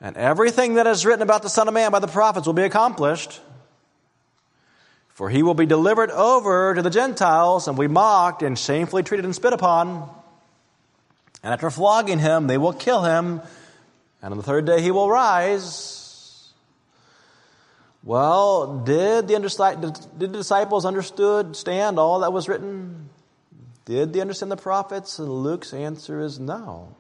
and 0.01 0.17
everything 0.17 0.75
that 0.75 0.87
is 0.87 1.05
written 1.05 1.23
about 1.23 1.43
the 1.43 1.49
Son 1.49 1.69
of 1.69 1.75
Man 1.75 1.93
by 1.93 1.99
the 1.99 2.09
prophets 2.09 2.47
will 2.47 2.55
be 2.55 2.63
accomplished. 2.63 3.41
For 5.11 5.29
he 5.29 5.43
will 5.43 5.55
be 5.55 5.67
delivered 5.67 6.11
over 6.11 6.75
to 6.75 6.81
the 6.81 6.91
Gentiles 6.91 7.69
and 7.69 7.79
be 7.79 7.87
mocked 7.87 8.43
and 8.43 8.59
shamefully 8.59 9.03
treated 9.03 9.27
and 9.27 9.35
spit 9.35 9.53
upon. 9.53 10.09
And 11.43 11.53
after 11.53 11.71
flogging 11.71 12.19
him, 12.19 12.47
they 12.47 12.57
will 12.57 12.73
kill 12.73 13.03
him, 13.03 13.43
and 14.23 14.33
on 14.33 14.39
the 14.39 14.43
third 14.43 14.65
day 14.65 14.81
he 14.81 14.91
will 14.91 15.11
rise. 15.11 16.53
Well, 18.05 18.79
did 18.79 19.29
the, 19.29 20.09
did 20.19 20.33
the 20.33 20.39
disciples 20.39 20.85
understand 20.85 21.99
all 21.99 22.21
that 22.21 22.33
was 22.33 22.49
written? 22.49 23.11
Did 23.85 24.13
they 24.13 24.21
understand 24.21 24.51
the 24.51 24.57
prophets? 24.57 25.19
And 25.19 25.29
Luke's 25.29 25.75
answer 25.75 26.21
is 26.21 26.39
no. 26.39 26.95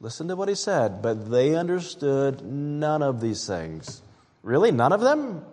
Listen 0.00 0.28
to 0.28 0.36
what 0.36 0.48
he 0.48 0.54
said. 0.54 1.02
But 1.02 1.30
they 1.30 1.54
understood 1.54 2.44
none 2.44 3.02
of 3.02 3.20
these 3.20 3.46
things. 3.46 4.02
Really? 4.42 4.70
None 4.70 4.92
of 4.92 5.00
them? 5.00 5.44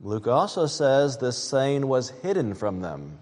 Luke 0.00 0.26
also 0.26 0.66
says 0.66 1.18
this 1.18 1.38
saying 1.38 1.86
was 1.86 2.10
hidden 2.10 2.54
from 2.54 2.80
them, 2.80 3.18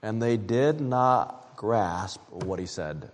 and 0.00 0.22
they 0.22 0.36
did 0.36 0.80
not 0.80 1.56
grasp 1.56 2.20
what 2.30 2.60
he 2.60 2.66
said. 2.66 3.10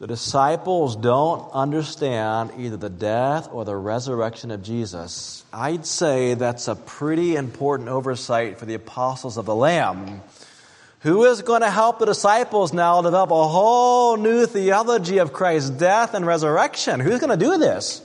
The 0.00 0.06
disciples 0.06 0.94
don't 0.94 1.50
understand 1.52 2.52
either 2.56 2.76
the 2.76 2.88
death 2.88 3.48
or 3.50 3.64
the 3.64 3.74
resurrection 3.74 4.52
of 4.52 4.62
Jesus. 4.62 5.44
I'd 5.52 5.86
say 5.86 6.34
that's 6.34 6.68
a 6.68 6.76
pretty 6.76 7.34
important 7.34 7.88
oversight 7.88 8.58
for 8.58 8.64
the 8.66 8.74
apostles 8.74 9.36
of 9.36 9.44
the 9.44 9.56
Lamb. 9.56 10.22
Who 11.00 11.24
is 11.24 11.42
going 11.42 11.62
to 11.62 11.70
help 11.70 11.98
the 11.98 12.06
disciples 12.06 12.72
now 12.72 13.02
develop 13.02 13.32
a 13.32 13.48
whole 13.48 14.16
new 14.16 14.46
theology 14.46 15.18
of 15.18 15.32
Christ's 15.32 15.70
death 15.70 16.14
and 16.14 16.24
resurrection? 16.24 17.00
Who's 17.00 17.18
going 17.18 17.36
to 17.36 17.44
do 17.44 17.58
this? 17.58 18.00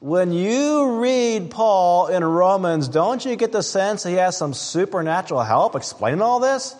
When 0.00 0.32
you 0.32 1.00
read 1.00 1.52
Paul 1.52 2.08
in 2.08 2.24
Romans, 2.24 2.88
don't 2.88 3.24
you 3.24 3.36
get 3.36 3.52
the 3.52 3.62
sense 3.62 4.02
he 4.02 4.14
has 4.14 4.36
some 4.36 4.52
supernatural 4.52 5.42
help 5.42 5.76
explaining 5.76 6.22
all 6.22 6.40
this? 6.40 6.74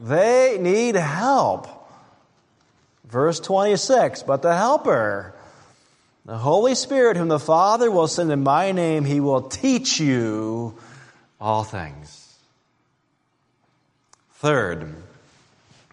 They 0.00 0.58
need 0.60 0.96
help. 0.96 1.77
Verse 3.08 3.40
26, 3.40 4.22
but 4.24 4.42
the 4.42 4.54
Helper, 4.54 5.34
the 6.26 6.36
Holy 6.36 6.74
Spirit, 6.74 7.16
whom 7.16 7.28
the 7.28 7.38
Father 7.38 7.90
will 7.90 8.06
send 8.06 8.30
in 8.30 8.42
my 8.42 8.72
name, 8.72 9.06
he 9.06 9.18
will 9.18 9.48
teach 9.48 9.98
you 9.98 10.76
all 11.40 11.64
things. 11.64 12.36
Third, 14.34 14.94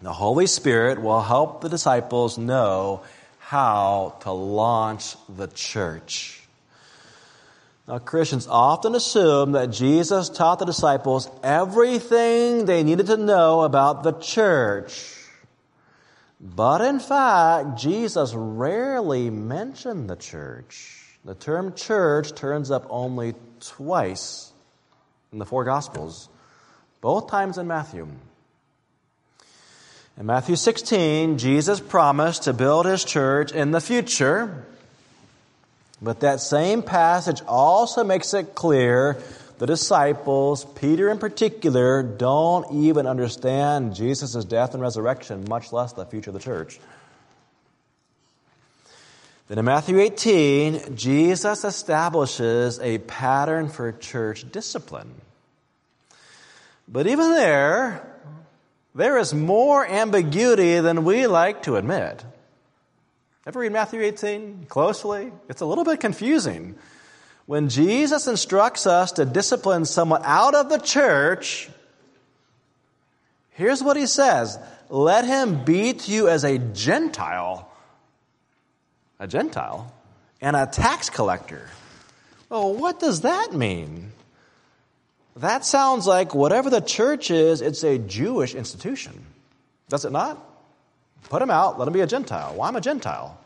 the 0.02 0.12
Holy 0.12 0.46
Spirit 0.46 1.00
will 1.00 1.22
help 1.22 1.62
the 1.62 1.70
disciples 1.70 2.36
know 2.36 3.00
how 3.38 4.16
to 4.20 4.32
launch 4.32 5.16
the 5.26 5.46
church. 5.46 6.42
Now, 7.88 7.98
Christians 7.98 8.46
often 8.46 8.94
assume 8.94 9.52
that 9.52 9.70
Jesus 9.70 10.28
taught 10.28 10.58
the 10.58 10.66
disciples 10.66 11.30
everything 11.42 12.66
they 12.66 12.82
needed 12.82 13.06
to 13.06 13.16
know 13.16 13.62
about 13.62 14.02
the 14.02 14.12
church. 14.12 15.15
But 16.40 16.82
in 16.82 17.00
fact, 17.00 17.78
Jesus 17.78 18.34
rarely 18.34 19.30
mentioned 19.30 20.10
the 20.10 20.16
church. 20.16 21.18
The 21.24 21.34
term 21.34 21.74
church 21.74 22.34
turns 22.34 22.70
up 22.70 22.86
only 22.90 23.34
twice 23.60 24.52
in 25.32 25.38
the 25.38 25.46
four 25.46 25.64
Gospels, 25.64 26.28
both 27.00 27.30
times 27.30 27.58
in 27.58 27.66
Matthew. 27.66 28.08
In 30.18 30.26
Matthew 30.26 30.56
16, 30.56 31.38
Jesus 31.38 31.80
promised 31.80 32.44
to 32.44 32.52
build 32.52 32.86
his 32.86 33.04
church 33.04 33.52
in 33.52 33.70
the 33.70 33.80
future. 33.80 34.64
But 36.00 36.20
that 36.20 36.40
same 36.40 36.82
passage 36.82 37.42
also 37.46 38.04
makes 38.04 38.34
it 38.34 38.54
clear 38.54 39.18
the 39.58 39.66
disciples, 39.66 40.64
Peter 40.64 41.10
in 41.10 41.18
particular, 41.18 42.02
don't 42.02 42.84
even 42.84 43.06
understand 43.06 43.94
Jesus' 43.94 44.44
death 44.44 44.74
and 44.74 44.82
resurrection, 44.82 45.44
much 45.48 45.72
less 45.72 45.92
the 45.92 46.04
future 46.04 46.30
of 46.30 46.34
the 46.34 46.40
church. 46.40 46.78
Then 49.48 49.58
in 49.58 49.64
Matthew 49.64 50.00
18, 50.00 50.96
Jesus 50.96 51.64
establishes 51.64 52.80
a 52.80 52.98
pattern 52.98 53.68
for 53.68 53.92
church 53.92 54.50
discipline. 54.50 55.14
But 56.88 57.06
even 57.06 57.30
there, 57.30 58.06
there 58.94 59.18
is 59.18 59.32
more 59.32 59.86
ambiguity 59.86 60.80
than 60.80 61.04
we 61.04 61.26
like 61.26 61.62
to 61.62 61.76
admit. 61.76 62.24
Ever 63.46 63.60
read 63.60 63.72
Matthew 63.72 64.02
18 64.02 64.66
closely? 64.68 65.32
It's 65.48 65.60
a 65.60 65.66
little 65.66 65.84
bit 65.84 66.00
confusing. 66.00 66.74
When 67.46 67.68
Jesus 67.68 68.26
instructs 68.26 68.86
us 68.86 69.12
to 69.12 69.24
discipline 69.24 69.84
someone 69.84 70.22
out 70.24 70.56
of 70.56 70.68
the 70.68 70.78
church, 70.78 71.70
here's 73.50 73.82
what 73.82 73.96
he 73.96 74.06
says 74.06 74.58
Let 74.90 75.24
him 75.24 75.64
be 75.64 75.92
to 75.92 76.10
you 76.10 76.28
as 76.28 76.44
a 76.44 76.58
Gentile. 76.58 77.70
A 79.18 79.26
Gentile? 79.26 79.92
And 80.40 80.54
a 80.54 80.66
tax 80.66 81.08
collector. 81.08 81.70
Well, 82.50 82.74
what 82.74 83.00
does 83.00 83.22
that 83.22 83.52
mean? 83.52 84.12
That 85.36 85.64
sounds 85.64 86.06
like 86.06 86.34
whatever 86.34 86.68
the 86.68 86.80
church 86.80 87.30
is, 87.30 87.60
it's 87.60 87.84
a 87.84 87.98
Jewish 87.98 88.54
institution. 88.54 89.24
Does 89.88 90.04
it 90.04 90.12
not? 90.12 90.42
Put 91.24 91.42
him 91.42 91.50
out, 91.50 91.78
let 91.78 91.88
him 91.88 91.94
be 91.94 92.00
a 92.00 92.06
Gentile. 92.06 92.54
Why 92.54 92.68
am 92.68 92.76
a 92.76 92.80
Gentile? 92.80 93.38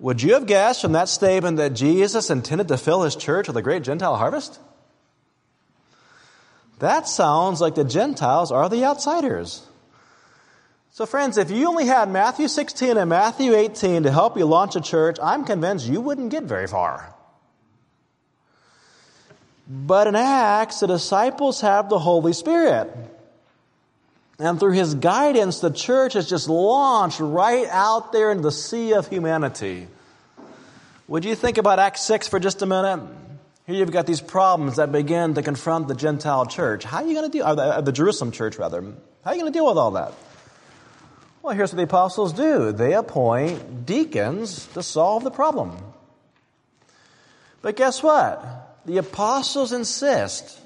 Would 0.00 0.22
you 0.22 0.34
have 0.34 0.46
guessed 0.46 0.82
from 0.82 0.92
that 0.92 1.08
statement 1.08 1.56
that 1.56 1.74
Jesus 1.74 2.30
intended 2.30 2.68
to 2.68 2.76
fill 2.76 3.02
his 3.02 3.16
church 3.16 3.48
with 3.48 3.56
a 3.56 3.62
great 3.62 3.82
Gentile 3.82 4.16
harvest? 4.16 4.60
That 6.78 7.08
sounds 7.08 7.60
like 7.60 7.74
the 7.74 7.84
Gentiles 7.84 8.52
are 8.52 8.68
the 8.68 8.84
outsiders. 8.84 9.66
So, 10.92 11.06
friends, 11.06 11.36
if 11.36 11.50
you 11.50 11.68
only 11.68 11.86
had 11.86 12.10
Matthew 12.10 12.48
16 12.48 12.96
and 12.96 13.10
Matthew 13.10 13.54
18 13.54 14.04
to 14.04 14.12
help 14.12 14.36
you 14.36 14.44
launch 14.44 14.76
a 14.76 14.80
church, 14.80 15.18
I'm 15.22 15.44
convinced 15.44 15.86
you 15.86 16.00
wouldn't 16.00 16.30
get 16.30 16.44
very 16.44 16.66
far. 16.66 17.14
But 19.68 20.06
in 20.06 20.16
Acts, 20.16 20.80
the 20.80 20.86
disciples 20.86 21.60
have 21.60 21.88
the 21.88 21.98
Holy 21.98 22.32
Spirit. 22.32 22.90
And 24.38 24.60
through 24.60 24.72
his 24.72 24.94
guidance, 24.94 25.58
the 25.58 25.70
church 25.70 26.12
has 26.12 26.28
just 26.28 26.48
launched 26.48 27.18
right 27.18 27.66
out 27.68 28.12
there 28.12 28.30
into 28.30 28.42
the 28.42 28.52
sea 28.52 28.92
of 28.92 29.08
humanity. 29.08 29.88
Would 31.08 31.24
you 31.24 31.34
think 31.34 31.58
about 31.58 31.78
Acts 31.78 32.02
6 32.02 32.28
for 32.28 32.38
just 32.38 32.62
a 32.62 32.66
minute? 32.66 33.00
Here 33.66 33.74
you've 33.74 33.90
got 33.90 34.06
these 34.06 34.20
problems 34.20 34.76
that 34.76 34.92
begin 34.92 35.34
to 35.34 35.42
confront 35.42 35.88
the 35.88 35.94
Gentile 35.94 36.46
church. 36.46 36.84
How 36.84 36.98
are 36.98 37.06
you 37.06 37.14
going 37.14 37.30
to 37.30 37.38
deal, 37.38 37.56
the, 37.56 37.62
uh, 37.62 37.80
the 37.80 37.92
Jerusalem 37.92 38.30
church 38.30 38.58
rather, 38.58 38.80
how 38.80 39.30
are 39.30 39.34
you 39.34 39.40
going 39.40 39.52
to 39.52 39.56
deal 39.56 39.66
with 39.66 39.76
all 39.76 39.90
that? 39.92 40.12
Well, 41.42 41.54
here's 41.56 41.72
what 41.72 41.78
the 41.78 41.82
apostles 41.82 42.32
do. 42.32 42.72
They 42.72 42.94
appoint 42.94 43.86
deacons 43.86 44.66
to 44.68 44.82
solve 44.82 45.24
the 45.24 45.30
problem. 45.30 45.76
But 47.60 47.76
guess 47.76 48.02
what? 48.02 48.82
The 48.86 48.98
apostles 48.98 49.72
insist 49.72 50.60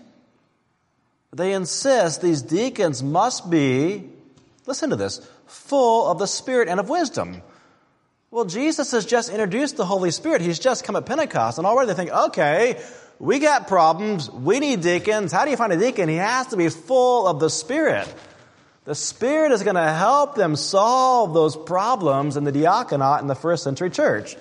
they 1.35 1.53
insist 1.55 2.21
these 2.21 2.43
deacons 2.43 3.03
must 3.03 3.51
be, 3.51 4.09
listen 4.67 4.91
to 4.91 4.97
this, 4.97 5.27
full 5.47 6.07
of 6.09 6.19
the 6.19 6.27
Spirit 6.27 6.69
and 6.69 6.79
of 6.79 6.89
wisdom. 6.89 7.43
Well, 8.31 8.45
Jesus 8.45 8.93
has 8.93 9.07
just 9.07 9.31
introduced 9.31 9.77
the 9.77 9.85
Holy 9.85 10.11
Spirit. 10.11 10.41
He's 10.43 10.59
just 10.59 10.85
come 10.85 10.97
at 10.97 11.07
Pentecost, 11.07 11.59
and 11.59 11.67
already 11.67 11.89
they 11.89 11.95
think, 11.95 12.11
okay, 12.11 12.83
we 13.19 13.39
got 13.39 13.69
problems. 13.69 14.31
We 14.31 14.59
need 14.59 14.81
deacons. 14.81 15.33
How 15.33 15.45
do 15.45 15.51
you 15.51 15.57
find 15.57 15.73
a 15.73 15.79
deacon? 15.79 16.09
He 16.09 16.17
has 16.17 16.49
to 16.49 16.57
be 16.57 16.69
full 16.69 17.27
of 17.27 17.41
the 17.41 17.51
Spirit. 17.51 18.13
The 18.85 18.95
Spirit 18.95 19.53
is 19.53 19.63
going 19.63 19.77
to 19.77 19.93
help 19.93 20.35
them 20.35 20.57
solve 20.57 21.35
those 21.35 21.57
problems 21.57 22.37
in 22.37 22.45
the 22.45 22.53
diaconate 22.53 23.21
in 23.21 23.29
the 23.29 23.35
first 23.35 23.63
century 23.63 23.91
church. 23.91 24.37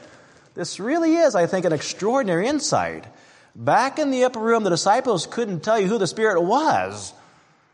This 0.56 0.80
really 0.80 1.16
is, 1.16 1.36
I 1.36 1.46
think, 1.46 1.66
an 1.66 1.74
extraordinary 1.74 2.48
insight. 2.48 3.06
Back 3.56 4.00
in 4.00 4.12
the 4.12 4.24
upper 4.24 4.40
room, 4.40 4.64
the 4.64 4.70
disciples 4.70 5.26
couldn't 5.26 5.62
tell 5.62 5.80
you 5.80 5.88
who 5.88 5.98
the 5.98 6.08
Spirit 6.08 6.42
was. 6.42 7.14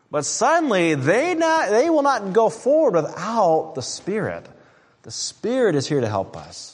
But 0.10 0.26
suddenly, 0.26 0.96
they, 0.96 1.36
not, 1.36 1.70
they 1.70 1.90
will 1.90 2.02
not 2.02 2.34
go 2.34 2.50
forward 2.50 2.96
without 2.96 3.74
the 3.76 3.82
Spirit. 3.82 4.48
The 5.04 5.12
Spirit 5.12 5.76
is 5.76 5.88
here 5.88 6.02
to 6.02 6.10
help 6.10 6.36
us. 6.36 6.74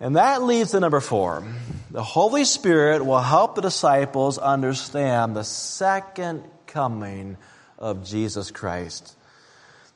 And 0.00 0.16
that 0.16 0.42
leads 0.42 0.72
to 0.72 0.80
number 0.80 1.00
four. 1.00 1.44
The 1.90 2.02
Holy 2.02 2.44
Spirit 2.44 3.04
will 3.04 3.20
help 3.20 3.54
the 3.54 3.62
disciples 3.62 4.38
understand 4.38 5.36
the 5.36 5.44
second 5.44 6.42
coming 6.66 7.36
of 7.78 8.04
Jesus 8.04 8.50
Christ. 8.50 9.14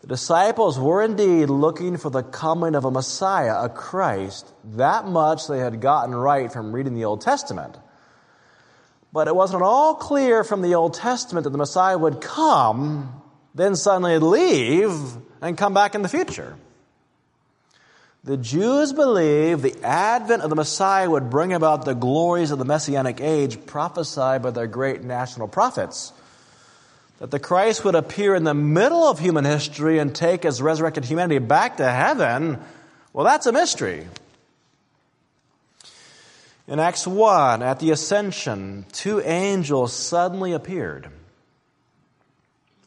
The 0.00 0.06
disciples 0.06 0.78
were 0.78 1.02
indeed 1.02 1.46
looking 1.46 1.96
for 1.96 2.10
the 2.10 2.22
coming 2.22 2.74
of 2.74 2.84
a 2.84 2.90
Messiah, 2.90 3.64
a 3.64 3.68
Christ. 3.68 4.52
That 4.76 5.06
much 5.06 5.48
they 5.48 5.58
had 5.58 5.80
gotten 5.80 6.14
right 6.14 6.52
from 6.52 6.72
reading 6.72 6.94
the 6.94 7.04
Old 7.04 7.20
Testament. 7.20 7.76
But 9.12 9.26
it 9.26 9.34
wasn't 9.34 9.62
at 9.62 9.66
all 9.66 9.96
clear 9.96 10.44
from 10.44 10.62
the 10.62 10.74
Old 10.74 10.94
Testament 10.94 11.44
that 11.44 11.50
the 11.50 11.58
Messiah 11.58 11.98
would 11.98 12.20
come, 12.20 13.22
then 13.54 13.74
suddenly 13.74 14.18
leave, 14.18 14.92
and 15.40 15.58
come 15.58 15.74
back 15.74 15.94
in 15.94 16.02
the 16.02 16.08
future. 16.08 16.56
The 18.22 18.36
Jews 18.36 18.92
believed 18.92 19.62
the 19.62 19.82
advent 19.82 20.42
of 20.42 20.50
the 20.50 20.56
Messiah 20.56 21.08
would 21.08 21.30
bring 21.30 21.52
about 21.52 21.84
the 21.84 21.94
glories 21.94 22.50
of 22.50 22.58
the 22.58 22.64
Messianic 22.64 23.20
age 23.20 23.64
prophesied 23.66 24.42
by 24.42 24.50
their 24.50 24.66
great 24.66 25.02
national 25.02 25.48
prophets 25.48 26.12
that 27.18 27.30
the 27.30 27.38
Christ 27.38 27.84
would 27.84 27.94
appear 27.94 28.34
in 28.34 28.44
the 28.44 28.54
middle 28.54 29.04
of 29.04 29.18
human 29.18 29.44
history 29.44 29.98
and 29.98 30.14
take 30.14 30.44
his 30.44 30.62
resurrected 30.62 31.04
humanity 31.04 31.38
back 31.38 31.78
to 31.78 31.90
heaven, 31.90 32.58
well, 33.12 33.24
that's 33.24 33.46
a 33.46 33.52
mystery. 33.52 34.06
In 36.68 36.78
Acts 36.78 37.06
1, 37.06 37.62
at 37.62 37.80
the 37.80 37.90
ascension, 37.90 38.84
two 38.92 39.20
angels 39.20 39.92
suddenly 39.92 40.52
appeared. 40.52 41.08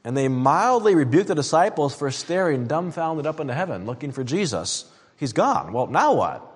And 0.03 0.15
they 0.15 0.27
mildly 0.27 0.95
rebuked 0.95 1.27
the 1.27 1.35
disciples 1.35 1.95
for 1.95 2.09
staring 2.09 2.67
dumbfounded 2.67 3.25
up 3.25 3.39
into 3.39 3.53
heaven, 3.53 3.85
looking 3.85 4.11
for 4.11 4.23
Jesus. 4.23 4.85
He's 5.17 5.33
gone. 5.33 5.73
Well, 5.73 5.87
now 5.87 6.13
what? 6.13 6.47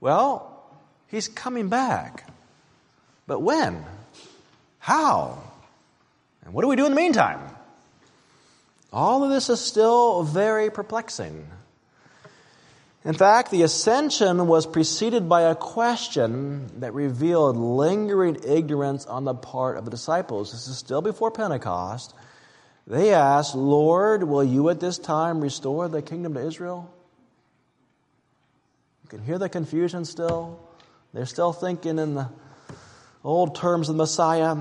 Well, 0.00 0.64
he's 1.08 1.28
coming 1.28 1.68
back. 1.68 2.28
But 3.26 3.40
when? 3.40 3.84
How? 4.78 5.49
And 6.44 6.54
what 6.54 6.62
do 6.62 6.68
we 6.68 6.76
do 6.76 6.86
in 6.86 6.92
the 6.92 6.96
meantime? 6.96 7.40
All 8.92 9.22
of 9.22 9.30
this 9.30 9.50
is 9.50 9.60
still 9.60 10.22
very 10.22 10.70
perplexing. 10.70 11.46
In 13.04 13.14
fact, 13.14 13.50
the 13.50 13.62
ascension 13.62 14.46
was 14.46 14.66
preceded 14.66 15.28
by 15.28 15.42
a 15.42 15.54
question 15.54 16.80
that 16.80 16.92
revealed 16.92 17.56
lingering 17.56 18.38
ignorance 18.46 19.06
on 19.06 19.24
the 19.24 19.34
part 19.34 19.78
of 19.78 19.86
the 19.86 19.90
disciples. 19.90 20.52
This 20.52 20.68
is 20.68 20.76
still 20.76 21.00
before 21.00 21.30
Pentecost. 21.30 22.14
They 22.86 23.14
asked, 23.14 23.54
Lord, 23.54 24.24
will 24.24 24.44
you 24.44 24.68
at 24.68 24.80
this 24.80 24.98
time 24.98 25.40
restore 25.40 25.88
the 25.88 26.02
kingdom 26.02 26.34
to 26.34 26.46
Israel? 26.46 26.92
You 29.04 29.08
can 29.08 29.24
hear 29.24 29.38
the 29.38 29.48
confusion 29.48 30.04
still. 30.04 30.60
They're 31.14 31.24
still 31.26 31.52
thinking 31.52 31.98
in 31.98 32.14
the 32.14 32.28
old 33.24 33.54
terms 33.54 33.88
of 33.88 33.94
the 33.94 34.02
Messiah. 34.02 34.56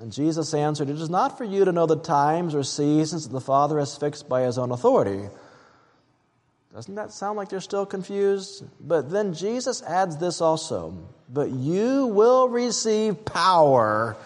And 0.00 0.12
Jesus 0.12 0.52
answered, 0.54 0.88
It 0.88 1.00
is 1.00 1.10
not 1.10 1.38
for 1.38 1.44
you 1.44 1.64
to 1.64 1.72
know 1.72 1.86
the 1.86 1.96
times 1.96 2.54
or 2.54 2.62
seasons 2.62 3.28
that 3.28 3.32
the 3.32 3.40
Father 3.40 3.78
has 3.78 3.96
fixed 3.96 4.28
by 4.28 4.42
his 4.42 4.58
own 4.58 4.70
authority. 4.72 5.28
Doesn't 6.74 6.96
that 6.96 7.12
sound 7.12 7.36
like 7.36 7.50
they're 7.50 7.60
still 7.60 7.86
confused? 7.86 8.64
But 8.80 9.08
then 9.08 9.34
Jesus 9.34 9.80
adds 9.82 10.16
this 10.16 10.40
also 10.40 10.98
But 11.28 11.50
you 11.50 12.06
will 12.06 12.48
receive 12.48 13.24
power 13.24 14.16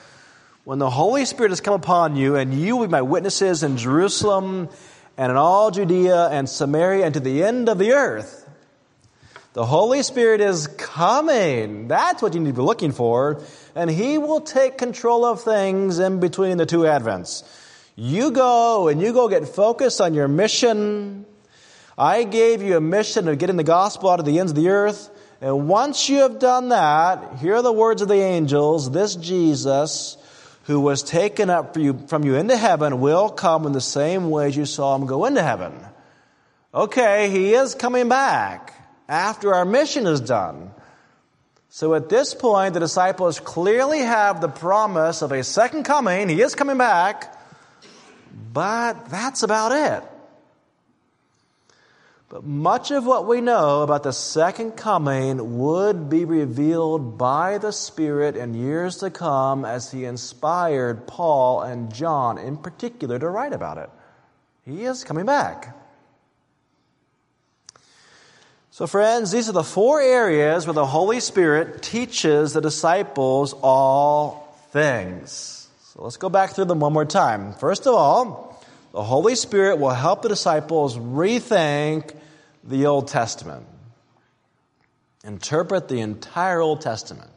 when 0.65 0.79
the 0.79 0.91
Holy 0.91 1.27
Spirit 1.27 1.51
has 1.51 1.61
come 1.61 1.75
upon 1.75 2.17
you, 2.17 2.37
and 2.37 2.55
you 2.55 2.77
will 2.77 2.87
be 2.87 2.91
my 2.91 3.03
witnesses 3.03 3.63
in 3.63 3.77
Jerusalem 3.77 4.71
and 5.19 5.31
in 5.31 5.37
all 5.37 5.71
Judea 5.71 6.29
and 6.29 6.49
Samaria 6.49 7.05
and 7.05 7.15
to 7.15 7.21
the 7.21 7.43
end 7.43 7.69
of 7.69 7.79
the 7.79 7.93
earth. 7.93 8.48
The 9.55 9.67
Holy 9.67 10.03
Spirit 10.03 10.41
is 10.41 10.67
coming. 10.67 11.89
That's 11.89 12.23
what 12.23 12.35
you 12.35 12.41
need 12.41 12.51
to 12.51 12.57
be 12.57 12.63
looking 12.63 12.93
for 12.93 13.43
and 13.79 13.89
He 13.89 14.19
will 14.19 14.41
take 14.41 14.77
control 14.77 15.25
of 15.25 15.43
things 15.43 16.01
in 16.01 16.19
between 16.19 16.57
the 16.57 16.67
two 16.67 16.81
Advents. 16.81 17.45
You 17.95 18.33
go 18.33 18.89
and 18.89 19.01
you 19.01 19.13
go 19.13 19.29
get 19.29 19.47
focused 19.47 20.01
on 20.01 20.15
your 20.15 20.27
mission. 20.27 21.25
I 21.97 22.25
gave 22.25 22.61
you 22.61 22.77
a 22.77 22.81
mission 22.81 23.29
of 23.29 23.39
getting 23.39 23.57
the 23.57 23.63
gospel 23.63 24.11
out 24.11 24.19
of 24.19 24.27
the 24.27 24.41
ends 24.41 24.51
of 24.51 24.57
the 24.57 24.71
earth. 24.71 25.11
And 25.41 25.69
once 25.69 26.09
you 26.09 26.19
have 26.23 26.41
done 26.41 26.71
that, 26.71 27.39
hear 27.39 27.63
the 27.63 27.73
words 27.73 28.03
of 28.03 28.09
the 28.09 28.21
angels. 28.21 28.91
This 28.91 29.15
Jesus, 29.15 30.17
who 30.65 30.81
was 30.81 31.05
taken 31.05 31.49
up 31.49 31.77
you, 31.77 32.01
from 32.09 32.25
you 32.25 32.35
into 32.35 32.57
heaven, 32.57 33.01
will 33.01 33.29
come 33.29 33.65
in 33.65 33.71
the 33.71 33.81
same 33.81 34.29
way 34.29 34.49
as 34.49 34.57
you 34.57 34.67
saw 34.67 34.97
him 34.97 35.07
go 35.07 35.25
into 35.25 35.43
heaven. 35.43 35.73
Okay, 36.75 37.31
he 37.31 37.55
is 37.55 37.77
coming 37.77 38.09
back 38.09 38.75
after 39.09 39.55
our 39.55 39.65
mission 39.65 40.07
is 40.07 40.21
done. 40.21 40.71
So 41.71 41.95
at 41.95 42.09
this 42.09 42.35
point, 42.35 42.75
the 42.75 42.81
disciples 42.81 43.41
clearly 43.41 44.01
have 44.01 44.41
the 44.41 44.49
promise 44.49 45.23
of 45.23 45.33
a 45.33 45.45
second 45.45 45.85
coming. 45.85 46.29
He 46.29 46.41
is 46.41 46.55
coming 46.55 46.79
back, 46.79 47.35
but 48.53 49.11
that's 49.11 49.43
about 49.43 49.73
it. 49.73 50.09
But 52.31 52.45
much 52.45 52.91
of 52.91 53.07
what 53.07 53.27
we 53.27 53.41
know 53.41 53.83
about 53.83 54.03
the 54.03 54.13
second 54.13 54.73
coming 54.73 55.59
would 55.59 56.11
be 56.11 56.27
revealed 56.27 57.17
by 57.17 57.57
the 57.57 57.73
Spirit 57.73 58.37
in 58.37 58.53
years 58.53 58.99
to 58.99 59.11
come 59.11 59.65
as 59.65 59.91
He 59.91 60.05
inspired 60.05 61.07
Paul 61.07 61.63
and 61.63 61.93
John 61.93 62.37
in 62.37 62.59
particular 62.59 63.19
to 63.19 63.29
write 63.29 63.55
about 63.55 63.79
it. 63.79 63.89
He 64.67 64.85
is 64.85 65.05
coming 65.05 65.25
back. 65.25 65.75
So, 68.79 68.87
friends, 68.87 69.33
these 69.33 69.49
are 69.49 69.53
the 69.53 69.65
four 69.65 70.01
areas 70.01 70.65
where 70.65 70.73
the 70.73 70.87
Holy 70.87 71.19
Spirit 71.19 71.83
teaches 71.83 72.53
the 72.53 72.61
disciples 72.61 73.53
all 73.61 74.57
things. 74.71 75.67
So, 75.81 76.05
let's 76.05 76.17
go 76.17 76.29
back 76.29 76.51
through 76.51 76.67
them 76.67 76.79
one 76.79 76.93
more 76.93 77.05
time. 77.05 77.55
First 77.55 77.89
of 77.89 77.95
all, 77.97 78.65
the 78.93 79.03
Holy 79.03 79.35
Spirit 79.35 79.81
will 79.81 79.91
help 79.91 80.23
the 80.23 80.29
disciples 80.29 80.97
rethink 80.97 82.15
the 82.63 82.87
Old 82.87 83.09
Testament, 83.09 83.67
interpret 85.25 85.89
the 85.89 85.99
entire 85.99 86.61
Old 86.61 86.81
Testament. 86.81 87.33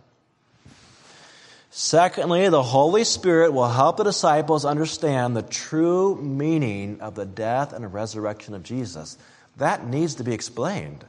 Secondly, 1.71 2.49
the 2.49 2.62
Holy 2.62 3.04
Spirit 3.04 3.51
will 3.51 3.69
help 3.69 3.97
the 3.97 4.04
disciples 4.04 4.63
understand 4.63 5.36
the 5.36 5.41
true 5.41 6.21
meaning 6.21 7.01
of 7.01 7.15
the 7.15 7.25
death 7.25 7.73
and 7.73 7.91
resurrection 7.91 8.54
of 8.54 8.62
Jesus. 8.62 9.17
That 9.58 9.88
needs 9.88 10.13
to 10.15 10.23
be 10.23 10.34
explained. 10.34 11.04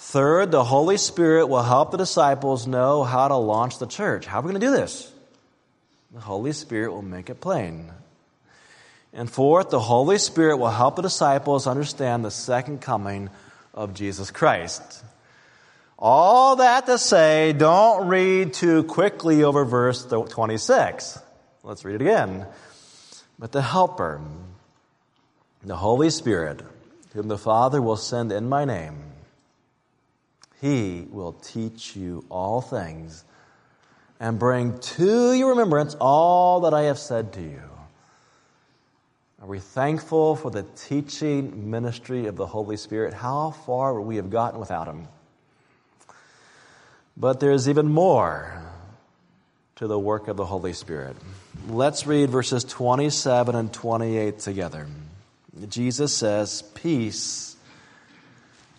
Third, 0.00 0.52
the 0.52 0.64
Holy 0.64 0.96
Spirit 0.96 1.48
will 1.48 1.62
help 1.62 1.90
the 1.90 1.98
disciples 1.98 2.66
know 2.66 3.02
how 3.02 3.28
to 3.28 3.36
launch 3.36 3.78
the 3.78 3.86
church. 3.86 4.26
How 4.26 4.38
are 4.38 4.42
we 4.42 4.50
going 4.50 4.60
to 4.60 4.66
do 4.66 4.70
this? 4.70 5.12
The 6.14 6.20
Holy 6.20 6.52
Spirit 6.52 6.92
will 6.92 7.02
make 7.02 7.28
it 7.28 7.40
plain. 7.40 7.90
And 9.12 9.28
fourth, 9.28 9.70
the 9.70 9.80
Holy 9.80 10.18
Spirit 10.18 10.58
will 10.58 10.70
help 10.70 10.96
the 10.96 11.02
disciples 11.02 11.66
understand 11.66 12.24
the 12.24 12.30
second 12.30 12.80
coming 12.80 13.28
of 13.74 13.92
Jesus 13.92 14.30
Christ. 14.30 15.04
All 15.98 16.56
that 16.56 16.86
to 16.86 16.96
say, 16.96 17.52
don't 17.52 18.06
read 18.06 18.54
too 18.54 18.84
quickly 18.84 19.42
over 19.42 19.64
verse 19.64 20.06
26. 20.06 21.18
Let's 21.64 21.84
read 21.84 21.96
it 21.96 22.02
again. 22.02 22.46
But 23.36 23.50
the 23.50 23.62
Helper, 23.62 24.20
the 25.64 25.76
Holy 25.76 26.10
Spirit, 26.10 26.62
whom 27.14 27.26
the 27.26 27.36
Father 27.36 27.82
will 27.82 27.96
send 27.96 28.30
in 28.30 28.48
my 28.48 28.64
name, 28.64 29.07
he 30.60 31.06
will 31.10 31.32
teach 31.32 31.94
you 31.94 32.24
all 32.28 32.60
things 32.60 33.24
and 34.20 34.38
bring 34.38 34.78
to 34.78 35.32
your 35.32 35.50
remembrance 35.50 35.96
all 36.00 36.60
that 36.60 36.74
I 36.74 36.82
have 36.82 36.98
said 36.98 37.32
to 37.34 37.42
you. 37.42 37.62
Are 39.40 39.46
we 39.46 39.60
thankful 39.60 40.34
for 40.34 40.50
the 40.50 40.64
teaching 40.74 41.70
ministry 41.70 42.26
of 42.26 42.34
the 42.34 42.46
Holy 42.46 42.76
Spirit? 42.76 43.14
How 43.14 43.50
far 43.50 43.94
would 43.94 44.06
we 44.06 44.16
have 44.16 44.30
gotten 44.30 44.58
without 44.58 44.88
him? 44.88 45.06
But 47.16 47.38
there's 47.38 47.68
even 47.68 47.88
more 47.88 48.60
to 49.76 49.86
the 49.86 49.98
work 49.98 50.26
of 50.26 50.36
the 50.36 50.44
Holy 50.44 50.72
Spirit. 50.72 51.16
Let's 51.68 52.04
read 52.04 52.30
verses 52.30 52.64
27 52.64 53.54
and 53.54 53.72
28 53.72 54.40
together. 54.40 54.88
Jesus 55.68 56.14
says, 56.14 56.62
Peace 56.74 57.47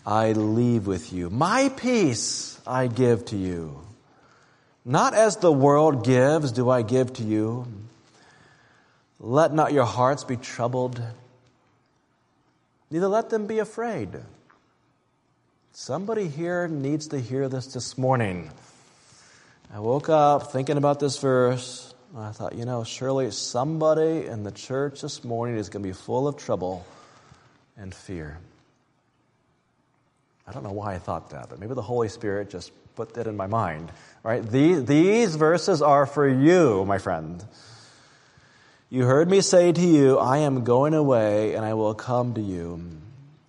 I 0.09 0.31
leave 0.31 0.87
with 0.87 1.13
you. 1.13 1.29
My 1.29 1.69
peace 1.69 2.59
I 2.65 2.87
give 2.87 3.25
to 3.25 3.37
you. 3.37 3.79
Not 4.83 5.13
as 5.13 5.37
the 5.37 5.51
world 5.51 6.03
gives, 6.03 6.51
do 6.51 6.67
I 6.67 6.81
give 6.81 7.13
to 7.13 7.23
you. 7.23 7.67
Let 9.19 9.53
not 9.53 9.71
your 9.71 9.85
hearts 9.85 10.23
be 10.23 10.35
troubled, 10.35 10.99
neither 12.89 13.07
let 13.07 13.29
them 13.29 13.45
be 13.45 13.59
afraid. 13.59 14.09
Somebody 15.73 16.27
here 16.27 16.67
needs 16.67 17.09
to 17.09 17.19
hear 17.19 17.47
this 17.47 17.67
this 17.67 17.95
morning. 17.95 18.49
I 19.71 19.79
woke 19.79 20.09
up 20.09 20.51
thinking 20.51 20.77
about 20.77 20.99
this 20.99 21.19
verse. 21.19 21.93
And 22.15 22.23
I 22.23 22.31
thought, 22.31 22.55
you 22.55 22.65
know, 22.65 22.83
surely 22.83 23.29
somebody 23.29 24.25
in 24.25 24.41
the 24.41 24.51
church 24.51 25.01
this 25.01 25.23
morning 25.23 25.57
is 25.57 25.69
going 25.69 25.83
to 25.83 25.89
be 25.89 25.93
full 25.93 26.27
of 26.27 26.35
trouble 26.37 26.83
and 27.77 27.93
fear. 27.93 28.39
I 30.49 30.51
don't 30.51 30.63
know 30.63 30.71
why 30.71 30.95
I 30.95 30.97
thought 30.97 31.29
that, 31.29 31.47
but 31.49 31.59
maybe 31.59 31.75
the 31.75 31.83
Holy 31.83 32.09
Spirit 32.09 32.49
just 32.49 32.71
put 32.95 33.13
that 33.13 33.27
in 33.27 33.37
my 33.37 33.45
mind. 33.45 33.91
All 34.25 34.31
right? 34.31 34.41
These, 34.41 34.85
these 34.85 35.35
verses 35.35 35.83
are 35.83 36.07
for 36.07 36.27
you, 36.27 36.85
my 36.85 36.97
friend. 36.97 37.43
You 38.89 39.03
heard 39.03 39.29
me 39.29 39.41
say 39.41 39.71
to 39.71 39.81
you, 39.81 40.17
I 40.17 40.39
am 40.39 40.63
going 40.63 40.95
away 40.95 41.53
and 41.53 41.63
I 41.63 41.75
will 41.75 41.93
come 41.93 42.33
to 42.33 42.41
you. 42.41 42.81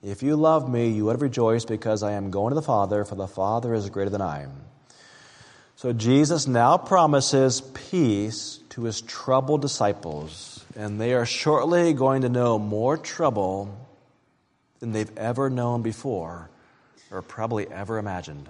If 0.03 0.23
you 0.23 0.37
love 0.37 0.71
me, 0.71 0.91
you 0.91 1.07
would 1.07 1.23
rejoice 1.23 1.65
because 1.65 2.03
I 2.03 2.13
am 2.13 2.31
going 2.31 2.51
to 2.51 2.55
the 2.55 2.61
Father, 2.61 3.07
for 3.07 3.15
the 3.15 3.27
Father 3.27 3.73
is 3.73 3.89
greater 3.89 4.11
than 4.11 4.21
I. 4.21 4.47
So 5.77 5.95
Jesus 5.95 6.47
now 6.47 6.77
promises 6.77 7.63
peace 7.63 8.61
to 8.71 8.83
his 8.83 9.01
troubled 9.01 9.63
disciples, 9.63 10.63
and 10.77 11.01
they 11.01 11.15
are 11.15 11.25
shortly 11.25 11.95
going 11.95 12.23
to 12.23 12.29
know 12.29 12.59
more 12.59 12.99
trouble 12.99 13.89
than 14.81 14.93
they've 14.93 15.17
ever 15.17 15.49
known 15.49 15.81
before 15.81 16.51
or 17.11 17.23
probably 17.23 17.71
ever 17.71 17.99
imagined. 17.99 18.49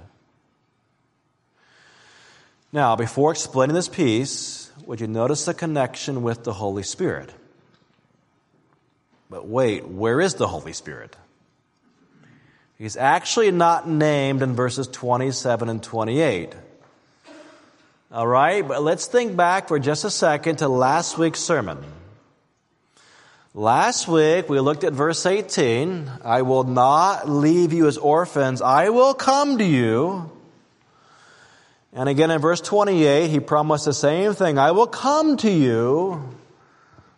Now, 2.73 2.95
before 2.95 3.33
explaining 3.33 3.75
this 3.75 3.89
piece, 3.89 4.71
would 4.87 5.01
you 5.01 5.09
notice 5.09 5.45
the 5.45 5.55
connection 5.55 6.23
with 6.23 6.45
the 6.45 6.53
Holy 6.53 6.83
Spirit? 6.83 7.31
But 9.29 9.47
wait, 9.47 9.87
where 9.87 10.21
is 10.21 10.35
the 10.35 10.47
Holy 10.47 10.73
Spirit? 10.73 11.17
He's 12.79 12.97
actually 12.97 13.51
not 13.51 13.89
named 13.89 14.43
in 14.43 14.55
verses 14.55 14.87
27 14.87 15.69
and 15.69 15.83
28. 15.83 16.55
All 18.13 18.27
right, 18.27 18.67
but 18.67 18.83
let's 18.83 19.07
think 19.07 19.37
back 19.37 19.69
for 19.69 19.79
just 19.79 20.05
a 20.05 20.11
second 20.11 20.57
to 20.57 20.69
last 20.69 21.19
week's 21.19 21.41
sermon. 21.41 21.79
Last 23.53 24.07
week 24.07 24.49
we 24.49 24.61
looked 24.61 24.85
at 24.85 24.93
verse 24.93 25.27
18. 25.27 26.09
I 26.25 26.43
will 26.43 26.63
not 26.63 27.29
leave 27.29 27.73
you 27.73 27.89
as 27.89 27.99
orphans. 27.99 28.63
I 28.63 28.91
will 28.91 29.13
come 29.13 29.59
to 29.59 29.65
you. 29.65 30.31
And 31.93 32.09
again 32.09 32.31
in 32.31 32.41
verse 32.41 32.61
28, 32.61 33.29
he 33.29 33.41
promised 33.41 33.87
the 33.87 33.93
same 33.93 34.35
thing. 34.35 34.57
I 34.57 34.71
will 34.71 34.87
come 34.87 35.37
to 35.39 35.51
you. 35.51 36.33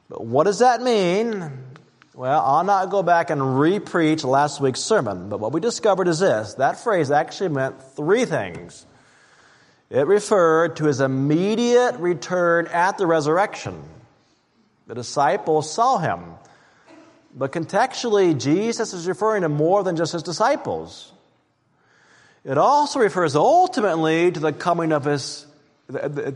But 0.08 0.24
what 0.24 0.44
does 0.44 0.60
that 0.60 0.80
mean? 0.80 1.50
Well, 2.14 2.40
I'll 2.40 2.64
not 2.64 2.88
go 2.88 3.02
back 3.02 3.28
and 3.28 3.42
repreach 3.42 4.24
last 4.24 4.58
week's 4.58 4.80
sermon, 4.80 5.28
but 5.28 5.38
what 5.38 5.52
we 5.52 5.60
discovered 5.60 6.08
is 6.08 6.20
this. 6.20 6.54
That 6.54 6.78
phrase 6.78 7.10
actually 7.10 7.50
meant 7.50 7.82
three 7.94 8.24
things. 8.24 8.86
It 9.90 10.06
referred 10.06 10.76
to 10.76 10.84
his 10.84 11.02
immediate 11.02 11.96
return 11.98 12.68
at 12.68 12.96
the 12.96 13.06
resurrection. 13.06 13.82
The 14.92 14.96
disciples 14.96 15.72
saw 15.72 15.96
him. 15.96 16.34
But 17.34 17.50
contextually, 17.50 18.38
Jesus 18.38 18.92
is 18.92 19.06
referring 19.06 19.40
to 19.40 19.48
more 19.48 19.82
than 19.82 19.96
just 19.96 20.12
his 20.12 20.22
disciples. 20.22 21.10
It 22.44 22.58
also 22.58 23.00
refers 23.00 23.34
ultimately 23.34 24.30
to 24.30 24.38
the 24.38 24.52
coming 24.52 24.92
of 24.92 25.06
his, 25.06 25.46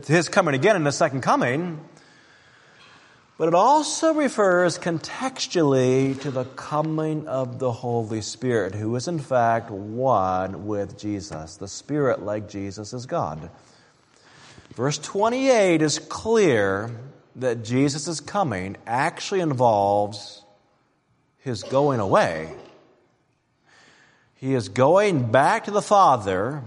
his 0.07 0.27
coming 0.27 0.55
again 0.55 0.75
in 0.75 0.83
the 0.83 0.91
second 0.91 1.21
coming. 1.21 1.79
But 3.37 3.49
it 3.49 3.53
also 3.53 4.15
refers 4.15 4.79
contextually 4.79 6.19
to 6.21 6.31
the 6.31 6.45
coming 6.45 7.27
of 7.27 7.59
the 7.59 7.71
Holy 7.71 8.21
Spirit, 8.21 8.73
who 8.73 8.95
is 8.95 9.07
in 9.07 9.19
fact 9.19 9.69
one 9.69 10.65
with 10.65 10.97
Jesus. 10.97 11.57
The 11.57 11.67
Spirit, 11.67 12.23
like 12.23 12.49
Jesus, 12.49 12.91
is 12.91 13.05
God. 13.05 13.51
Verse 14.73 14.97
28 14.97 15.83
is 15.83 15.99
clear 15.99 16.89
that 17.37 17.63
Jesus' 17.63 18.19
coming 18.19 18.77
actually 18.85 19.41
involves 19.41 20.43
his 21.39 21.63
going 21.63 21.99
away. 21.99 22.53
He 24.35 24.53
is 24.53 24.69
going 24.69 25.31
back 25.31 25.65
to 25.65 25.71
the 25.71 25.81
Father, 25.81 26.63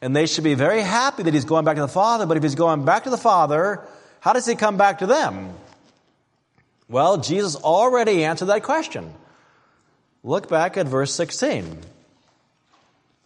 and 0.00 0.14
they 0.14 0.26
should 0.26 0.44
be 0.44 0.54
very 0.54 0.80
happy 0.80 1.24
that 1.24 1.34
he's 1.34 1.44
going 1.44 1.64
back 1.64 1.76
to 1.76 1.82
the 1.82 1.88
Father, 1.88 2.26
but 2.26 2.36
if 2.36 2.42
he's 2.42 2.54
going 2.54 2.84
back 2.84 3.04
to 3.04 3.10
the 3.10 3.18
Father, 3.18 3.84
how 4.20 4.32
does 4.32 4.46
he 4.46 4.54
come 4.54 4.76
back 4.76 5.00
to 5.00 5.06
them? 5.06 5.52
Well, 6.88 7.18
Jesus 7.18 7.56
already 7.56 8.24
answered 8.24 8.46
that 8.46 8.62
question. 8.62 9.12
Look 10.22 10.48
back 10.48 10.76
at 10.76 10.86
verse 10.86 11.14
16. 11.14 11.78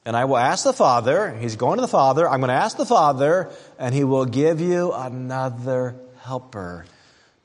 And 0.07 0.17
I 0.17 0.27
will 0.27 0.37
ask 0.37 0.65
the 0.65 0.75
Father, 0.75 1.35
he's 1.41 1.57
going 1.57 1.79
to 1.79 1.83
the 1.83 1.89
Father, 1.89 2.29
I'm 2.29 2.41
going 2.41 2.49
to 2.49 2.55
ask 2.55 2.77
the 2.77 2.85
Father, 2.85 3.51
and 3.79 3.95
he 3.95 4.05
will 4.05 4.27
give 4.27 4.61
you 4.61 4.93
another 4.93 5.97
helper 6.25 6.87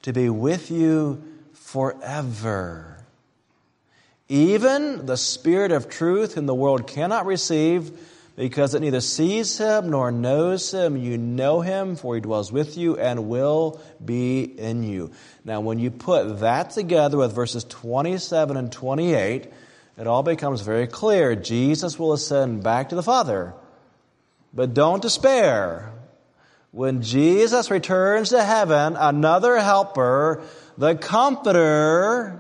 to 0.04 0.14
be 0.14 0.30
with 0.30 0.72
you 0.72 1.22
forever. 1.54 2.98
Even 4.30 5.06
the 5.06 5.18
Spirit 5.18 5.72
of 5.72 5.90
truth, 5.90 6.36
whom 6.36 6.46
the 6.46 6.56
world 6.56 6.88
cannot 6.88 7.26
receive, 7.26 7.92
because 8.36 8.74
it 8.74 8.80
neither 8.80 9.02
sees 9.02 9.58
him 9.58 9.90
nor 9.90 10.12
knows 10.12 10.72
him. 10.72 10.96
You 10.96 11.18
know 11.18 11.60
him, 11.60 11.98
for 11.98 12.16
he 12.16 12.22
dwells 12.22 12.52
with 12.52 12.78
you 12.78 12.98
and 12.98 13.28
will 13.28 13.82
be 14.04 14.44
in 14.44 14.84
you. 14.84 15.12
Now, 15.44 15.60
when 15.60 15.78
you 15.80 15.92
put 15.92 16.40
that 16.40 16.70
together 16.70 17.18
with 17.18 17.36
verses 17.36 17.66
27 17.66 18.56
and 18.56 18.72
28, 18.72 19.52
it 19.98 20.08
all 20.08 20.24
becomes 20.24 20.62
very 20.62 20.88
clear. 20.88 21.36
Jesus 21.36 22.00
will 22.00 22.14
ascend 22.14 22.64
back 22.64 22.90
to 22.90 22.96
the 22.96 23.04
Father. 23.04 23.54
But 24.54 24.74
don't 24.74 25.02
despair. 25.02 25.92
When 26.72 27.02
Jesus 27.02 27.72
returns 27.72 28.30
to 28.30 28.44
heaven, 28.44 28.96
another 28.96 29.58
helper, 29.58 30.44
the 30.78 30.96
Comforter, 30.96 32.40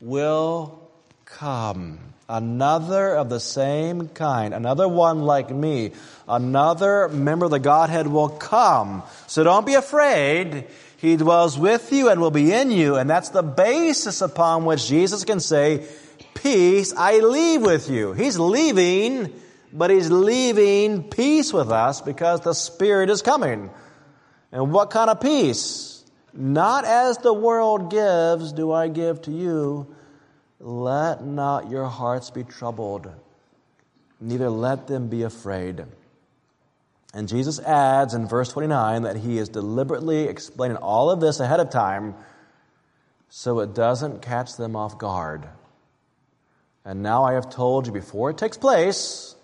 will 0.00 0.90
come. 1.24 1.98
Another 2.28 3.14
of 3.14 3.28
the 3.28 3.40
same 3.40 4.08
kind, 4.08 4.54
another 4.54 4.86
one 4.86 5.22
like 5.22 5.50
me, 5.50 5.92
another 6.28 7.08
member 7.08 7.46
of 7.46 7.50
the 7.50 7.58
Godhead 7.58 8.06
will 8.06 8.28
come. 8.28 9.02
So 9.26 9.42
don't 9.42 9.66
be 9.66 9.74
afraid. 9.74 10.66
He 10.98 11.16
dwells 11.16 11.58
with 11.58 11.92
you 11.92 12.08
and 12.08 12.20
will 12.20 12.30
be 12.30 12.52
in 12.52 12.70
you, 12.70 12.96
and 12.96 13.10
that's 13.10 13.30
the 13.30 13.42
basis 13.42 14.20
upon 14.20 14.64
which 14.64 14.86
Jesus 14.86 15.24
can 15.24 15.40
say, 15.40 15.86
Peace 16.34 16.94
I 16.96 17.18
leave 17.18 17.62
with 17.62 17.90
you. 17.90 18.12
He's 18.12 18.38
leaving, 18.38 19.32
but 19.72 19.90
he's 19.90 20.10
leaving 20.10 21.04
peace 21.04 21.52
with 21.52 21.70
us 21.70 22.00
because 22.00 22.40
the 22.40 22.54
Spirit 22.54 23.10
is 23.10 23.22
coming. 23.22 23.70
And 24.52 24.72
what 24.72 24.90
kind 24.90 25.10
of 25.10 25.20
peace? 25.20 26.04
Not 26.32 26.84
as 26.84 27.18
the 27.18 27.32
world 27.32 27.90
gives, 27.90 28.52
do 28.52 28.72
I 28.72 28.88
give 28.88 29.22
to 29.22 29.30
you 29.30 29.94
let 30.60 31.24
not 31.24 31.70
your 31.70 31.86
hearts 31.86 32.30
be 32.30 32.44
troubled, 32.44 33.10
neither 34.20 34.50
let 34.50 34.86
them 34.86 35.08
be 35.08 35.22
afraid. 35.22 35.84
And 37.14 37.28
Jesus 37.28 37.58
adds 37.58 38.14
in 38.14 38.28
verse 38.28 38.52
29 38.52 39.02
that 39.02 39.16
he 39.16 39.38
is 39.38 39.48
deliberately 39.48 40.24
explaining 40.24 40.76
all 40.76 41.10
of 41.10 41.20
this 41.20 41.40
ahead 41.40 41.60
of 41.60 41.70
time 41.70 42.14
so 43.30 43.60
it 43.60 43.74
doesn't 43.74 44.22
catch 44.22 44.56
them 44.56 44.76
off 44.76 44.98
guard. 44.98 45.48
And 46.84 47.02
now 47.02 47.24
I 47.24 47.32
have 47.32 47.50
told 47.50 47.86
you 47.86 47.92
before 47.92 48.30
it 48.30 48.38
takes 48.38 48.56
place, 48.56 49.34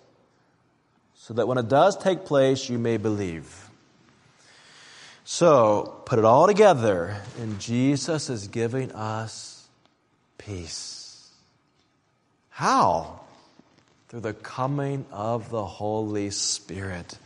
so 1.27 1.33
that 1.33 1.45
when 1.45 1.57
it 1.57 1.67
does 1.67 1.97
take 1.97 2.23
place, 2.23 2.69
you 2.69 2.79
may 2.79 2.95
believe. 2.95 3.69
So, 5.25 6.01
put 6.05 6.19
it 6.19 6.23
all 6.23 6.47
together, 6.47 7.17
and 7.37 7.59
Jesus 7.59 8.29
is 8.29 8.47
giving 8.47 8.93
us 8.93 9.67
peace. 10.37 11.29
How? 12.47 13.19
Through 14.07 14.21
the 14.21 14.35
coming 14.35 15.05
of 15.11 15.49
the 15.49 15.65
Holy 15.65 16.29
Spirit. 16.29 17.17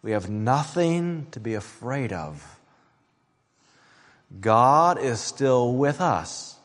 We 0.00 0.12
have 0.12 0.30
nothing 0.30 1.26
to 1.32 1.38
be 1.38 1.52
afraid 1.52 2.14
of. 2.14 2.58
God 4.40 4.98
is 4.98 5.20
still 5.20 5.74
with 5.74 6.00
us, 6.00 6.56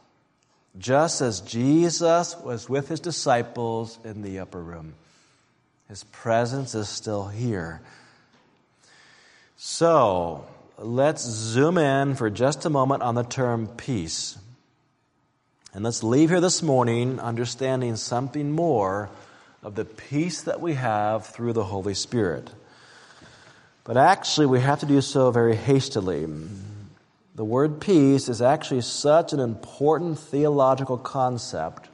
just 0.79 1.19
as 1.19 1.41
Jesus 1.41 2.37
was 2.37 2.69
with 2.69 2.87
his 2.87 3.01
disciples 3.01 3.99
in 4.05 4.21
the 4.21 4.39
upper 4.39 4.63
room. 4.63 4.93
His 5.91 6.05
presence 6.05 6.73
is 6.73 6.87
still 6.87 7.27
here. 7.27 7.81
So, 9.57 10.45
let's 10.77 11.21
zoom 11.21 11.77
in 11.77 12.15
for 12.15 12.29
just 12.29 12.65
a 12.65 12.69
moment 12.69 13.03
on 13.03 13.15
the 13.15 13.25
term 13.25 13.67
peace. 13.67 14.37
And 15.73 15.83
let's 15.83 16.01
leave 16.01 16.29
here 16.29 16.39
this 16.39 16.63
morning 16.63 17.19
understanding 17.19 17.97
something 17.97 18.53
more 18.53 19.09
of 19.63 19.75
the 19.75 19.83
peace 19.83 20.43
that 20.43 20.61
we 20.61 20.75
have 20.75 21.25
through 21.25 21.51
the 21.51 21.65
Holy 21.65 21.93
Spirit. 21.93 22.49
But 23.83 23.97
actually, 23.97 24.47
we 24.47 24.61
have 24.61 24.79
to 24.79 24.85
do 24.85 25.01
so 25.01 25.29
very 25.29 25.57
hastily. 25.57 26.25
The 27.35 27.43
word 27.43 27.81
peace 27.81 28.29
is 28.29 28.41
actually 28.41 28.83
such 28.83 29.33
an 29.33 29.41
important 29.41 30.19
theological 30.19 30.97
concept 30.97 31.89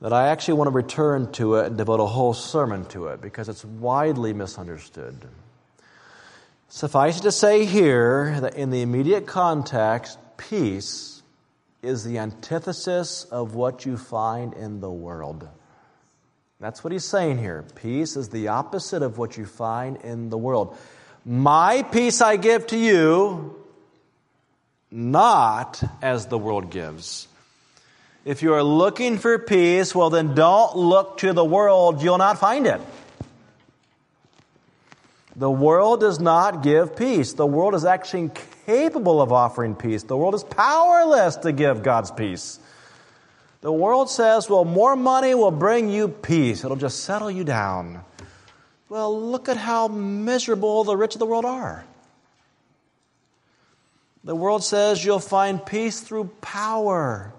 that 0.00 0.12
I 0.12 0.28
actually 0.28 0.54
want 0.54 0.68
to 0.68 0.72
return 0.72 1.32
to 1.32 1.56
it 1.56 1.66
and 1.66 1.76
devote 1.76 2.00
a 2.00 2.06
whole 2.06 2.34
sermon 2.34 2.84
to 2.86 3.08
it 3.08 3.20
because 3.20 3.48
it's 3.48 3.64
widely 3.64 4.32
misunderstood. 4.32 5.16
Suffice 6.68 7.18
it 7.18 7.22
to 7.22 7.32
say 7.32 7.64
here 7.64 8.38
that 8.40 8.54
in 8.54 8.70
the 8.70 8.82
immediate 8.82 9.26
context, 9.26 10.18
peace 10.36 11.22
is 11.82 12.04
the 12.04 12.18
antithesis 12.18 13.24
of 13.24 13.54
what 13.54 13.86
you 13.86 13.96
find 13.96 14.54
in 14.54 14.80
the 14.80 14.90
world. 14.90 15.48
That's 16.60 16.82
what 16.82 16.92
he's 16.92 17.04
saying 17.04 17.38
here. 17.38 17.64
Peace 17.76 18.16
is 18.16 18.28
the 18.30 18.48
opposite 18.48 19.02
of 19.02 19.16
what 19.16 19.36
you 19.36 19.46
find 19.46 19.96
in 19.98 20.28
the 20.28 20.38
world. 20.38 20.76
My 21.24 21.82
peace 21.82 22.20
I 22.20 22.36
give 22.36 22.66
to 22.68 22.76
you, 22.76 23.56
not 24.90 25.82
as 26.02 26.26
the 26.26 26.38
world 26.38 26.70
gives. 26.70 27.27
If 28.28 28.42
you 28.42 28.52
are 28.52 28.62
looking 28.62 29.16
for 29.16 29.38
peace, 29.38 29.94
well, 29.94 30.10
then 30.10 30.34
don't 30.34 30.76
look 30.76 31.16
to 31.20 31.32
the 31.32 31.42
world. 31.42 32.02
You'll 32.02 32.18
not 32.18 32.38
find 32.38 32.66
it. 32.66 32.78
The 35.34 35.50
world 35.50 36.00
does 36.00 36.20
not 36.20 36.62
give 36.62 36.94
peace. 36.94 37.32
The 37.32 37.46
world 37.46 37.74
is 37.74 37.86
actually 37.86 38.24
incapable 38.24 39.22
of 39.22 39.32
offering 39.32 39.74
peace. 39.74 40.02
The 40.02 40.14
world 40.14 40.34
is 40.34 40.44
powerless 40.44 41.36
to 41.36 41.52
give 41.52 41.82
God's 41.82 42.10
peace. 42.10 42.60
The 43.62 43.72
world 43.72 44.10
says, 44.10 44.50
well, 44.50 44.66
more 44.66 44.94
money 44.94 45.34
will 45.34 45.50
bring 45.50 45.88
you 45.88 46.08
peace. 46.08 46.64
It'll 46.64 46.76
just 46.76 47.04
settle 47.04 47.30
you 47.30 47.44
down. 47.44 48.04
Well, 48.90 49.18
look 49.30 49.48
at 49.48 49.56
how 49.56 49.88
miserable 49.88 50.84
the 50.84 50.98
rich 50.98 51.14
of 51.14 51.18
the 51.18 51.24
world 51.24 51.46
are. 51.46 51.82
The 54.22 54.36
world 54.36 54.64
says 54.64 55.02
you'll 55.02 55.18
find 55.18 55.64
peace 55.64 56.02
through 56.02 56.26
power. 56.42 57.32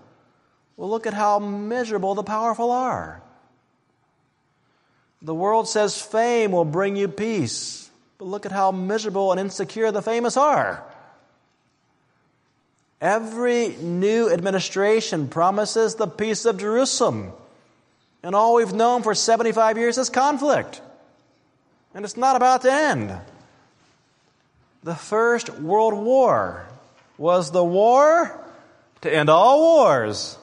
Well, 0.79 0.89
look 0.89 1.05
at 1.05 1.13
how 1.13 1.39
miserable 1.39 2.15
the 2.15 2.23
powerful 2.23 2.71
are. 2.71 3.21
The 5.21 5.35
world 5.35 5.67
says 5.67 6.01
fame 6.01 6.53
will 6.53 6.63
bring 6.63 6.95
you 6.95 7.09
peace. 7.09 7.89
But 8.17 8.29
look 8.29 8.45
at 8.45 8.53
how 8.53 8.71
miserable 8.71 9.33
and 9.33 9.41
insecure 9.41 9.91
the 9.91 10.01
famous 10.01 10.37
are. 10.37 10.81
Every 13.01 13.75
new 13.75 14.31
administration 14.31 15.27
promises 15.27 15.95
the 15.95 16.07
peace 16.07 16.45
of 16.45 16.57
Jerusalem. 16.57 17.33
And 18.23 18.33
all 18.33 18.55
we've 18.55 18.71
known 18.71 19.03
for 19.03 19.13
75 19.13 19.77
years 19.77 19.97
is 19.97 20.09
conflict. 20.09 20.81
And 21.93 22.05
it's 22.05 22.15
not 22.15 22.37
about 22.37 22.61
to 22.61 22.71
end. 22.71 23.13
The 24.83 24.95
First 24.95 25.49
World 25.49 25.93
War 25.93 26.65
was 27.17 27.51
the 27.51 27.65
war 27.65 28.39
to 29.01 29.13
end 29.13 29.29
all 29.29 29.59
wars. 29.59 30.38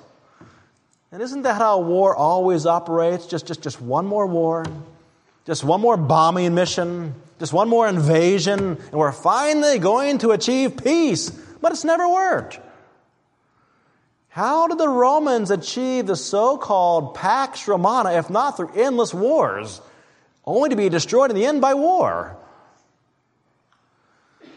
And 1.13 1.23
isn't 1.23 1.43
that 1.43 1.57
how 1.57 1.81
war 1.81 2.15
always 2.15 2.67
operates? 2.67 3.27
Just, 3.27 3.47
just, 3.47 3.63
just 3.63 3.81
one 3.81 4.07
more 4.07 4.27
war, 4.27 4.65
just 5.45 5.63
one 5.63 5.81
more 5.81 5.97
bombing 5.97 6.55
mission, 6.55 7.15
just 7.39 7.53
one 7.53 7.69
more 7.69 7.89
invasion, 7.89 8.59
and 8.61 8.93
we're 8.93 9.13
finally 9.13 9.79
going 9.79 10.19
to 10.19 10.31
achieve 10.31 10.77
peace. 10.83 11.31
But 11.31 11.73
it's 11.73 11.85
never 11.85 12.09
worked. 12.09 12.61
How 14.29 14.69
did 14.69 14.77
the 14.77 14.89
Romans 14.89 15.51
achieve 15.51 16.07
the 16.07 16.17
so 16.17 16.59
called 16.59 17.15
Pax 17.15 17.67
Romana 17.67 18.13
if 18.13 18.29
not 18.29 18.57
through 18.57 18.73
endless 18.75 19.15
wars, 19.15 19.81
only 20.45 20.69
to 20.69 20.77
be 20.77 20.91
destroyed 20.91 21.31
in 21.31 21.37
the 21.37 21.47
end 21.47 21.63
by 21.63 21.73
war? 21.73 22.37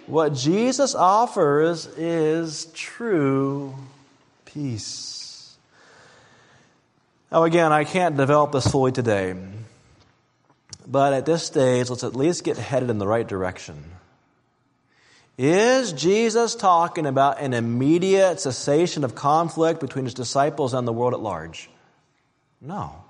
What 0.06 0.34
Jesus 0.34 0.96
offers 0.96 1.86
is 1.86 2.66
true 2.74 3.76
peace. 4.44 5.09
Now, 7.32 7.44
again, 7.44 7.72
I 7.72 7.84
can't 7.84 8.18
develop 8.18 8.52
this 8.52 8.68
fully 8.68 8.92
today. 8.92 9.36
But 10.88 11.14
at 11.14 11.26
this 11.26 11.44
stage, 11.44 11.90
let's 11.90 12.04
at 12.04 12.16
least 12.16 12.44
get 12.44 12.58
headed 12.58 12.90
in 12.90 12.98
the 12.98 13.08
right 13.08 13.28
direction. 13.28 13.84
Is 15.38 15.94
Jesus 15.94 16.56
talking 16.56 17.06
about 17.06 17.40
an 17.40 17.54
immediate 17.54 18.42
cessation 18.42 19.04
of 19.04 19.16
conflict 19.16 19.80
between 19.80 20.06
his 20.06 20.14
disciples 20.14 20.74
and 20.74 20.88
the 20.88 20.92
world 20.92 21.14
at 21.14 21.20
large? 21.20 21.70
No. 22.60 23.04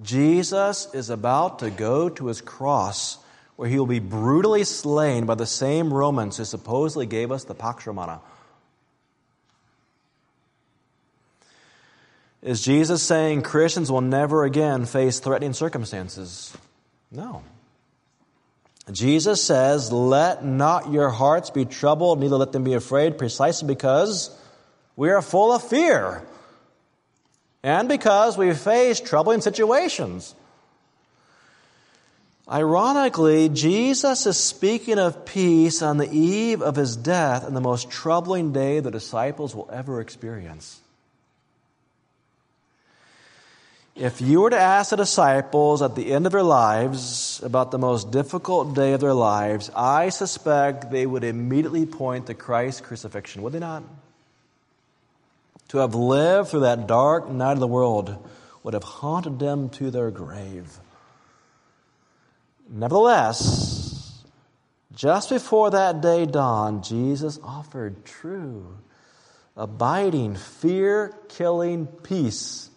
Jesus 0.00 0.88
is 0.94 1.10
about 1.10 1.58
to 1.58 1.70
go 1.70 2.08
to 2.08 2.26
his 2.28 2.40
cross 2.40 3.18
where 3.56 3.68
he 3.68 3.78
will 3.78 3.86
be 3.86 3.98
brutally 3.98 4.64
slain 4.64 5.26
by 5.26 5.34
the 5.34 5.46
same 5.46 5.92
Romans 5.92 6.36
who 6.36 6.44
supposedly 6.44 7.06
gave 7.06 7.32
us 7.32 7.44
the 7.44 7.54
Pax 7.54 7.86
Romana. 7.86 8.20
Is 12.46 12.62
Jesus 12.62 13.02
saying 13.02 13.42
Christians 13.42 13.90
will 13.90 14.02
never 14.02 14.44
again 14.44 14.86
face 14.86 15.18
threatening 15.18 15.52
circumstances? 15.52 16.56
No. 17.10 17.42
Jesus 18.92 19.42
says, 19.42 19.90
Let 19.90 20.44
not 20.44 20.92
your 20.92 21.10
hearts 21.10 21.50
be 21.50 21.64
troubled, 21.64 22.20
neither 22.20 22.36
let 22.36 22.52
them 22.52 22.62
be 22.62 22.74
afraid, 22.74 23.18
precisely 23.18 23.66
because 23.66 24.30
we 24.94 25.10
are 25.10 25.22
full 25.22 25.50
of 25.50 25.68
fear 25.68 26.22
and 27.64 27.88
because 27.88 28.38
we 28.38 28.54
face 28.54 29.00
troubling 29.00 29.40
situations. 29.40 30.32
Ironically, 32.48 33.48
Jesus 33.48 34.24
is 34.24 34.36
speaking 34.36 35.00
of 35.00 35.26
peace 35.26 35.82
on 35.82 35.96
the 35.96 36.08
eve 36.08 36.62
of 36.62 36.76
his 36.76 36.94
death 36.94 37.44
and 37.44 37.56
the 37.56 37.60
most 37.60 37.90
troubling 37.90 38.52
day 38.52 38.78
the 38.78 38.92
disciples 38.92 39.52
will 39.52 39.68
ever 39.72 40.00
experience. 40.00 40.80
If 43.96 44.20
you 44.20 44.42
were 44.42 44.50
to 44.50 44.60
ask 44.60 44.90
the 44.90 44.96
disciples 44.96 45.80
at 45.80 45.94
the 45.94 46.12
end 46.12 46.26
of 46.26 46.32
their 46.32 46.42
lives 46.42 47.40
about 47.42 47.70
the 47.70 47.78
most 47.78 48.10
difficult 48.10 48.74
day 48.74 48.92
of 48.92 49.00
their 49.00 49.14
lives, 49.14 49.70
I 49.74 50.10
suspect 50.10 50.90
they 50.90 51.06
would 51.06 51.24
immediately 51.24 51.86
point 51.86 52.26
to 52.26 52.34
Christ's 52.34 52.82
crucifixion, 52.82 53.40
would 53.40 53.54
they 53.54 53.58
not? 53.58 53.84
To 55.68 55.78
have 55.78 55.94
lived 55.94 56.50
through 56.50 56.60
that 56.60 56.86
dark 56.86 57.30
night 57.30 57.52
of 57.52 57.60
the 57.60 57.66
world 57.66 58.22
would 58.62 58.74
have 58.74 58.84
haunted 58.84 59.38
them 59.38 59.70
to 59.70 59.90
their 59.90 60.10
grave. 60.10 60.78
Nevertheless, 62.68 64.22
just 64.94 65.30
before 65.30 65.70
that 65.70 66.02
day 66.02 66.26
dawned, 66.26 66.84
Jesus 66.84 67.38
offered 67.42 68.04
true, 68.04 68.76
abiding, 69.56 70.36
fear 70.36 71.14
killing 71.28 71.86
peace, 71.86 72.68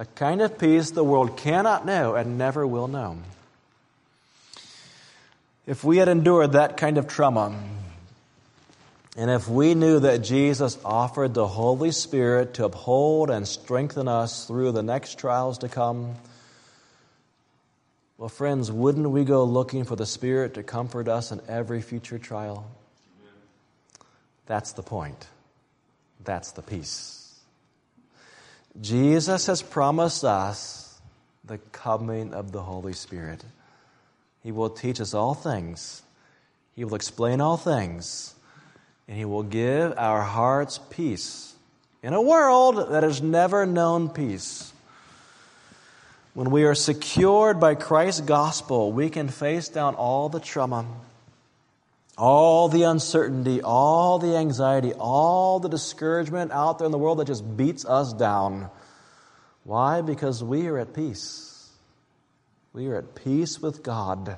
a 0.00 0.06
kind 0.06 0.40
of 0.40 0.56
peace 0.56 0.92
the 0.92 1.04
world 1.04 1.36
cannot 1.36 1.84
know 1.84 2.14
and 2.14 2.38
never 2.38 2.66
will 2.66 2.88
know. 2.88 3.18
If 5.66 5.84
we 5.84 5.98
had 5.98 6.08
endured 6.08 6.52
that 6.52 6.78
kind 6.78 6.96
of 6.96 7.06
trauma, 7.06 7.54
and 9.14 9.30
if 9.30 9.46
we 9.46 9.74
knew 9.74 10.00
that 10.00 10.22
Jesus 10.22 10.78
offered 10.86 11.34
the 11.34 11.46
Holy 11.46 11.90
Spirit 11.90 12.54
to 12.54 12.64
uphold 12.64 13.28
and 13.28 13.46
strengthen 13.46 14.08
us 14.08 14.46
through 14.46 14.72
the 14.72 14.82
next 14.82 15.18
trials 15.18 15.58
to 15.58 15.68
come, 15.68 16.14
well, 18.16 18.30
friends, 18.30 18.72
wouldn't 18.72 19.10
we 19.10 19.24
go 19.24 19.44
looking 19.44 19.84
for 19.84 19.96
the 19.96 20.06
Spirit 20.06 20.54
to 20.54 20.62
comfort 20.62 21.08
us 21.08 21.30
in 21.30 21.42
every 21.46 21.82
future 21.82 22.18
trial? 22.18 22.66
That's 24.46 24.72
the 24.72 24.82
point. 24.82 25.26
That's 26.24 26.52
the 26.52 26.62
peace. 26.62 27.29
Jesus 28.78 29.46
has 29.46 29.62
promised 29.62 30.24
us 30.24 31.00
the 31.44 31.58
coming 31.72 32.34
of 32.34 32.52
the 32.52 32.62
Holy 32.62 32.92
Spirit. 32.92 33.42
He 34.42 34.52
will 34.52 34.70
teach 34.70 35.00
us 35.00 35.14
all 35.14 35.34
things. 35.34 36.02
He 36.76 36.84
will 36.84 36.94
explain 36.94 37.40
all 37.40 37.56
things. 37.56 38.34
And 39.08 39.16
He 39.16 39.24
will 39.24 39.42
give 39.42 39.94
our 39.96 40.22
hearts 40.22 40.78
peace 40.90 41.54
in 42.02 42.14
a 42.14 42.22
world 42.22 42.90
that 42.90 43.02
has 43.02 43.20
never 43.20 43.66
known 43.66 44.08
peace. 44.08 44.72
When 46.32 46.50
we 46.50 46.64
are 46.64 46.76
secured 46.76 47.58
by 47.58 47.74
Christ's 47.74 48.20
gospel, 48.20 48.92
we 48.92 49.10
can 49.10 49.28
face 49.28 49.68
down 49.68 49.96
all 49.96 50.28
the 50.28 50.38
trauma, 50.38 50.86
all 52.20 52.68
the 52.68 52.82
uncertainty, 52.82 53.62
all 53.62 54.18
the 54.18 54.36
anxiety, 54.36 54.92
all 54.92 55.58
the 55.58 55.70
discouragement 55.70 56.52
out 56.52 56.78
there 56.78 56.84
in 56.84 56.92
the 56.92 56.98
world 56.98 57.18
that 57.18 57.26
just 57.26 57.56
beats 57.56 57.86
us 57.86 58.12
down. 58.12 58.68
Why? 59.64 60.02
Because 60.02 60.44
we 60.44 60.66
are 60.66 60.78
at 60.78 60.92
peace. 60.92 61.70
We 62.74 62.88
are 62.88 62.96
at 62.96 63.14
peace 63.14 63.60
with 63.60 63.82
God. 63.82 64.36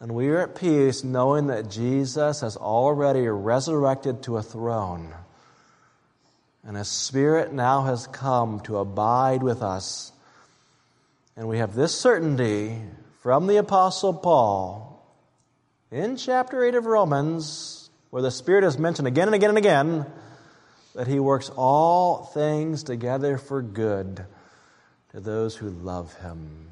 And 0.00 0.14
we 0.14 0.30
are 0.30 0.40
at 0.40 0.54
peace 0.54 1.04
knowing 1.04 1.48
that 1.48 1.68
Jesus 1.68 2.40
has 2.40 2.56
already 2.56 3.28
resurrected 3.28 4.22
to 4.22 4.38
a 4.38 4.42
throne. 4.42 5.12
And 6.64 6.78
His 6.78 6.88
Spirit 6.88 7.52
now 7.52 7.82
has 7.82 8.06
come 8.06 8.60
to 8.60 8.78
abide 8.78 9.42
with 9.42 9.62
us. 9.62 10.12
And 11.36 11.46
we 11.46 11.58
have 11.58 11.74
this 11.74 11.94
certainty 11.94 12.80
from 13.20 13.48
the 13.48 13.58
Apostle 13.58 14.14
Paul 14.14 14.89
in 15.90 16.16
chapter 16.16 16.64
8 16.64 16.76
of 16.76 16.86
Romans, 16.86 17.90
where 18.10 18.22
the 18.22 18.30
Spirit 18.30 18.64
is 18.64 18.78
mentioned 18.78 19.08
again 19.08 19.26
and 19.26 19.34
again 19.34 19.48
and 19.50 19.58
again, 19.58 20.06
that 20.94 21.06
He 21.06 21.18
works 21.18 21.50
all 21.56 22.24
things 22.24 22.84
together 22.84 23.38
for 23.38 23.60
good 23.60 24.24
to 25.10 25.20
those 25.20 25.56
who 25.56 25.70
love 25.70 26.14
Him. 26.18 26.68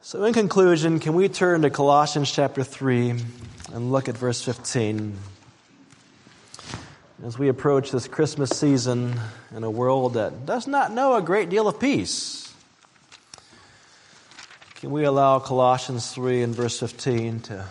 So, 0.00 0.24
in 0.24 0.34
conclusion, 0.34 1.00
can 1.00 1.14
we 1.14 1.28
turn 1.28 1.62
to 1.62 1.70
Colossians 1.70 2.30
chapter 2.30 2.62
3 2.62 3.10
and 3.72 3.92
look 3.92 4.08
at 4.08 4.16
verse 4.16 4.42
15? 4.42 5.16
As 7.24 7.38
we 7.38 7.48
approach 7.48 7.90
this 7.90 8.06
Christmas 8.06 8.50
season 8.50 9.18
in 9.54 9.64
a 9.64 9.70
world 9.70 10.14
that 10.14 10.44
does 10.44 10.66
not 10.66 10.92
know 10.92 11.14
a 11.14 11.22
great 11.22 11.50
deal 11.50 11.66
of 11.66 11.80
peace, 11.80 12.45
can 14.80 14.90
we 14.90 15.04
allow 15.04 15.38
Colossians 15.38 16.12
3 16.12 16.42
and 16.42 16.54
verse 16.54 16.78
15 16.78 17.40
to 17.40 17.64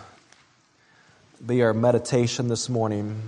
be 1.44 1.62
our 1.62 1.72
meditation 1.72 2.48
this 2.48 2.68
morning? 2.68 3.22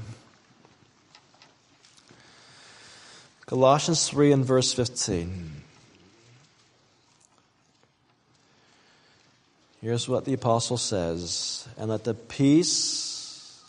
Colossians 3.46 4.08
3 4.08 4.32
and 4.32 4.44
verse 4.44 4.72
15. 4.72 5.52
Here's 9.80 10.08
what 10.08 10.24
the 10.24 10.32
apostle 10.32 10.76
says 10.76 11.68
and 11.76 11.88
let 11.88 12.02
the 12.02 12.14
peace 12.14 13.62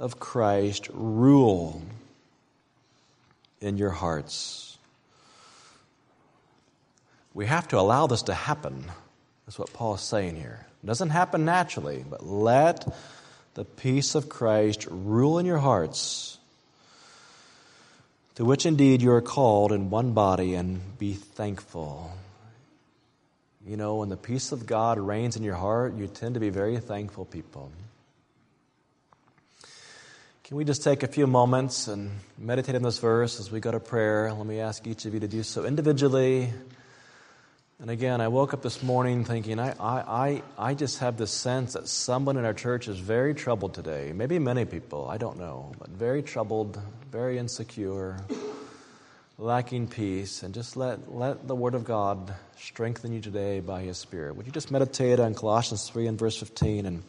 of 0.00 0.18
Christ 0.18 0.88
rule 0.92 1.82
in 3.60 3.78
your 3.78 3.90
hearts. 3.90 4.76
We 7.32 7.46
have 7.46 7.68
to 7.68 7.78
allow 7.78 8.08
this 8.08 8.22
to 8.22 8.34
happen. 8.34 8.90
That's 9.52 9.58
what 9.58 9.72
Paul 9.74 9.96
is 9.96 10.00
saying 10.00 10.36
here. 10.36 10.64
It 10.82 10.86
doesn't 10.86 11.10
happen 11.10 11.44
naturally, 11.44 12.06
but 12.08 12.26
let 12.26 12.90
the 13.52 13.66
peace 13.66 14.14
of 14.14 14.30
Christ 14.30 14.86
rule 14.88 15.38
in 15.38 15.44
your 15.44 15.58
hearts, 15.58 16.38
to 18.36 18.46
which 18.46 18.64
indeed 18.64 19.02
you 19.02 19.12
are 19.12 19.20
called 19.20 19.70
in 19.70 19.90
one 19.90 20.14
body, 20.14 20.54
and 20.54 20.80
be 20.98 21.12
thankful. 21.12 22.16
You 23.66 23.76
know, 23.76 23.96
when 23.96 24.08
the 24.08 24.16
peace 24.16 24.52
of 24.52 24.64
God 24.64 24.98
reigns 24.98 25.36
in 25.36 25.42
your 25.42 25.56
heart, 25.56 25.96
you 25.96 26.06
tend 26.06 26.32
to 26.32 26.40
be 26.40 26.48
very 26.48 26.78
thankful 26.78 27.26
people. 27.26 27.70
Can 30.44 30.56
we 30.56 30.64
just 30.64 30.82
take 30.82 31.02
a 31.02 31.08
few 31.08 31.26
moments 31.26 31.88
and 31.88 32.10
meditate 32.38 32.74
on 32.74 32.82
this 32.82 32.98
verse 32.98 33.38
as 33.38 33.52
we 33.52 33.60
go 33.60 33.70
to 33.70 33.80
prayer? 33.80 34.32
Let 34.32 34.46
me 34.46 34.60
ask 34.60 34.86
each 34.86 35.04
of 35.04 35.12
you 35.12 35.20
to 35.20 35.28
do 35.28 35.42
so 35.42 35.66
individually. 35.66 36.54
And 37.82 37.90
again, 37.90 38.20
I 38.20 38.28
woke 38.28 38.54
up 38.54 38.62
this 38.62 38.80
morning 38.80 39.24
thinking, 39.24 39.58
I, 39.58 39.74
I, 39.80 40.42
I 40.56 40.74
just 40.74 41.00
have 41.00 41.16
this 41.16 41.32
sense 41.32 41.72
that 41.72 41.88
someone 41.88 42.36
in 42.36 42.44
our 42.44 42.54
church 42.54 42.86
is 42.86 42.96
very 42.96 43.34
troubled 43.34 43.74
today. 43.74 44.12
Maybe 44.14 44.38
many 44.38 44.64
people, 44.64 45.08
I 45.08 45.16
don't 45.18 45.36
know, 45.36 45.72
but 45.80 45.88
very 45.88 46.22
troubled, 46.22 46.80
very 47.10 47.38
insecure 47.38 48.18
lacking 49.36 49.88
peace, 49.88 50.44
and 50.44 50.54
just 50.54 50.76
let, 50.76 51.12
let 51.12 51.48
the 51.48 51.56
Word 51.56 51.74
of 51.74 51.82
God 51.82 52.32
strengthen 52.56 53.12
you 53.12 53.20
today 53.20 53.58
by 53.58 53.82
His 53.82 53.98
Spirit. 53.98 54.36
Would 54.36 54.46
you 54.46 54.52
just 54.52 54.70
meditate 54.70 55.18
on 55.18 55.34
Colossians 55.34 55.88
3 55.90 56.06
and 56.06 56.16
verse 56.16 56.36
15 56.36 56.86
and 56.86 57.02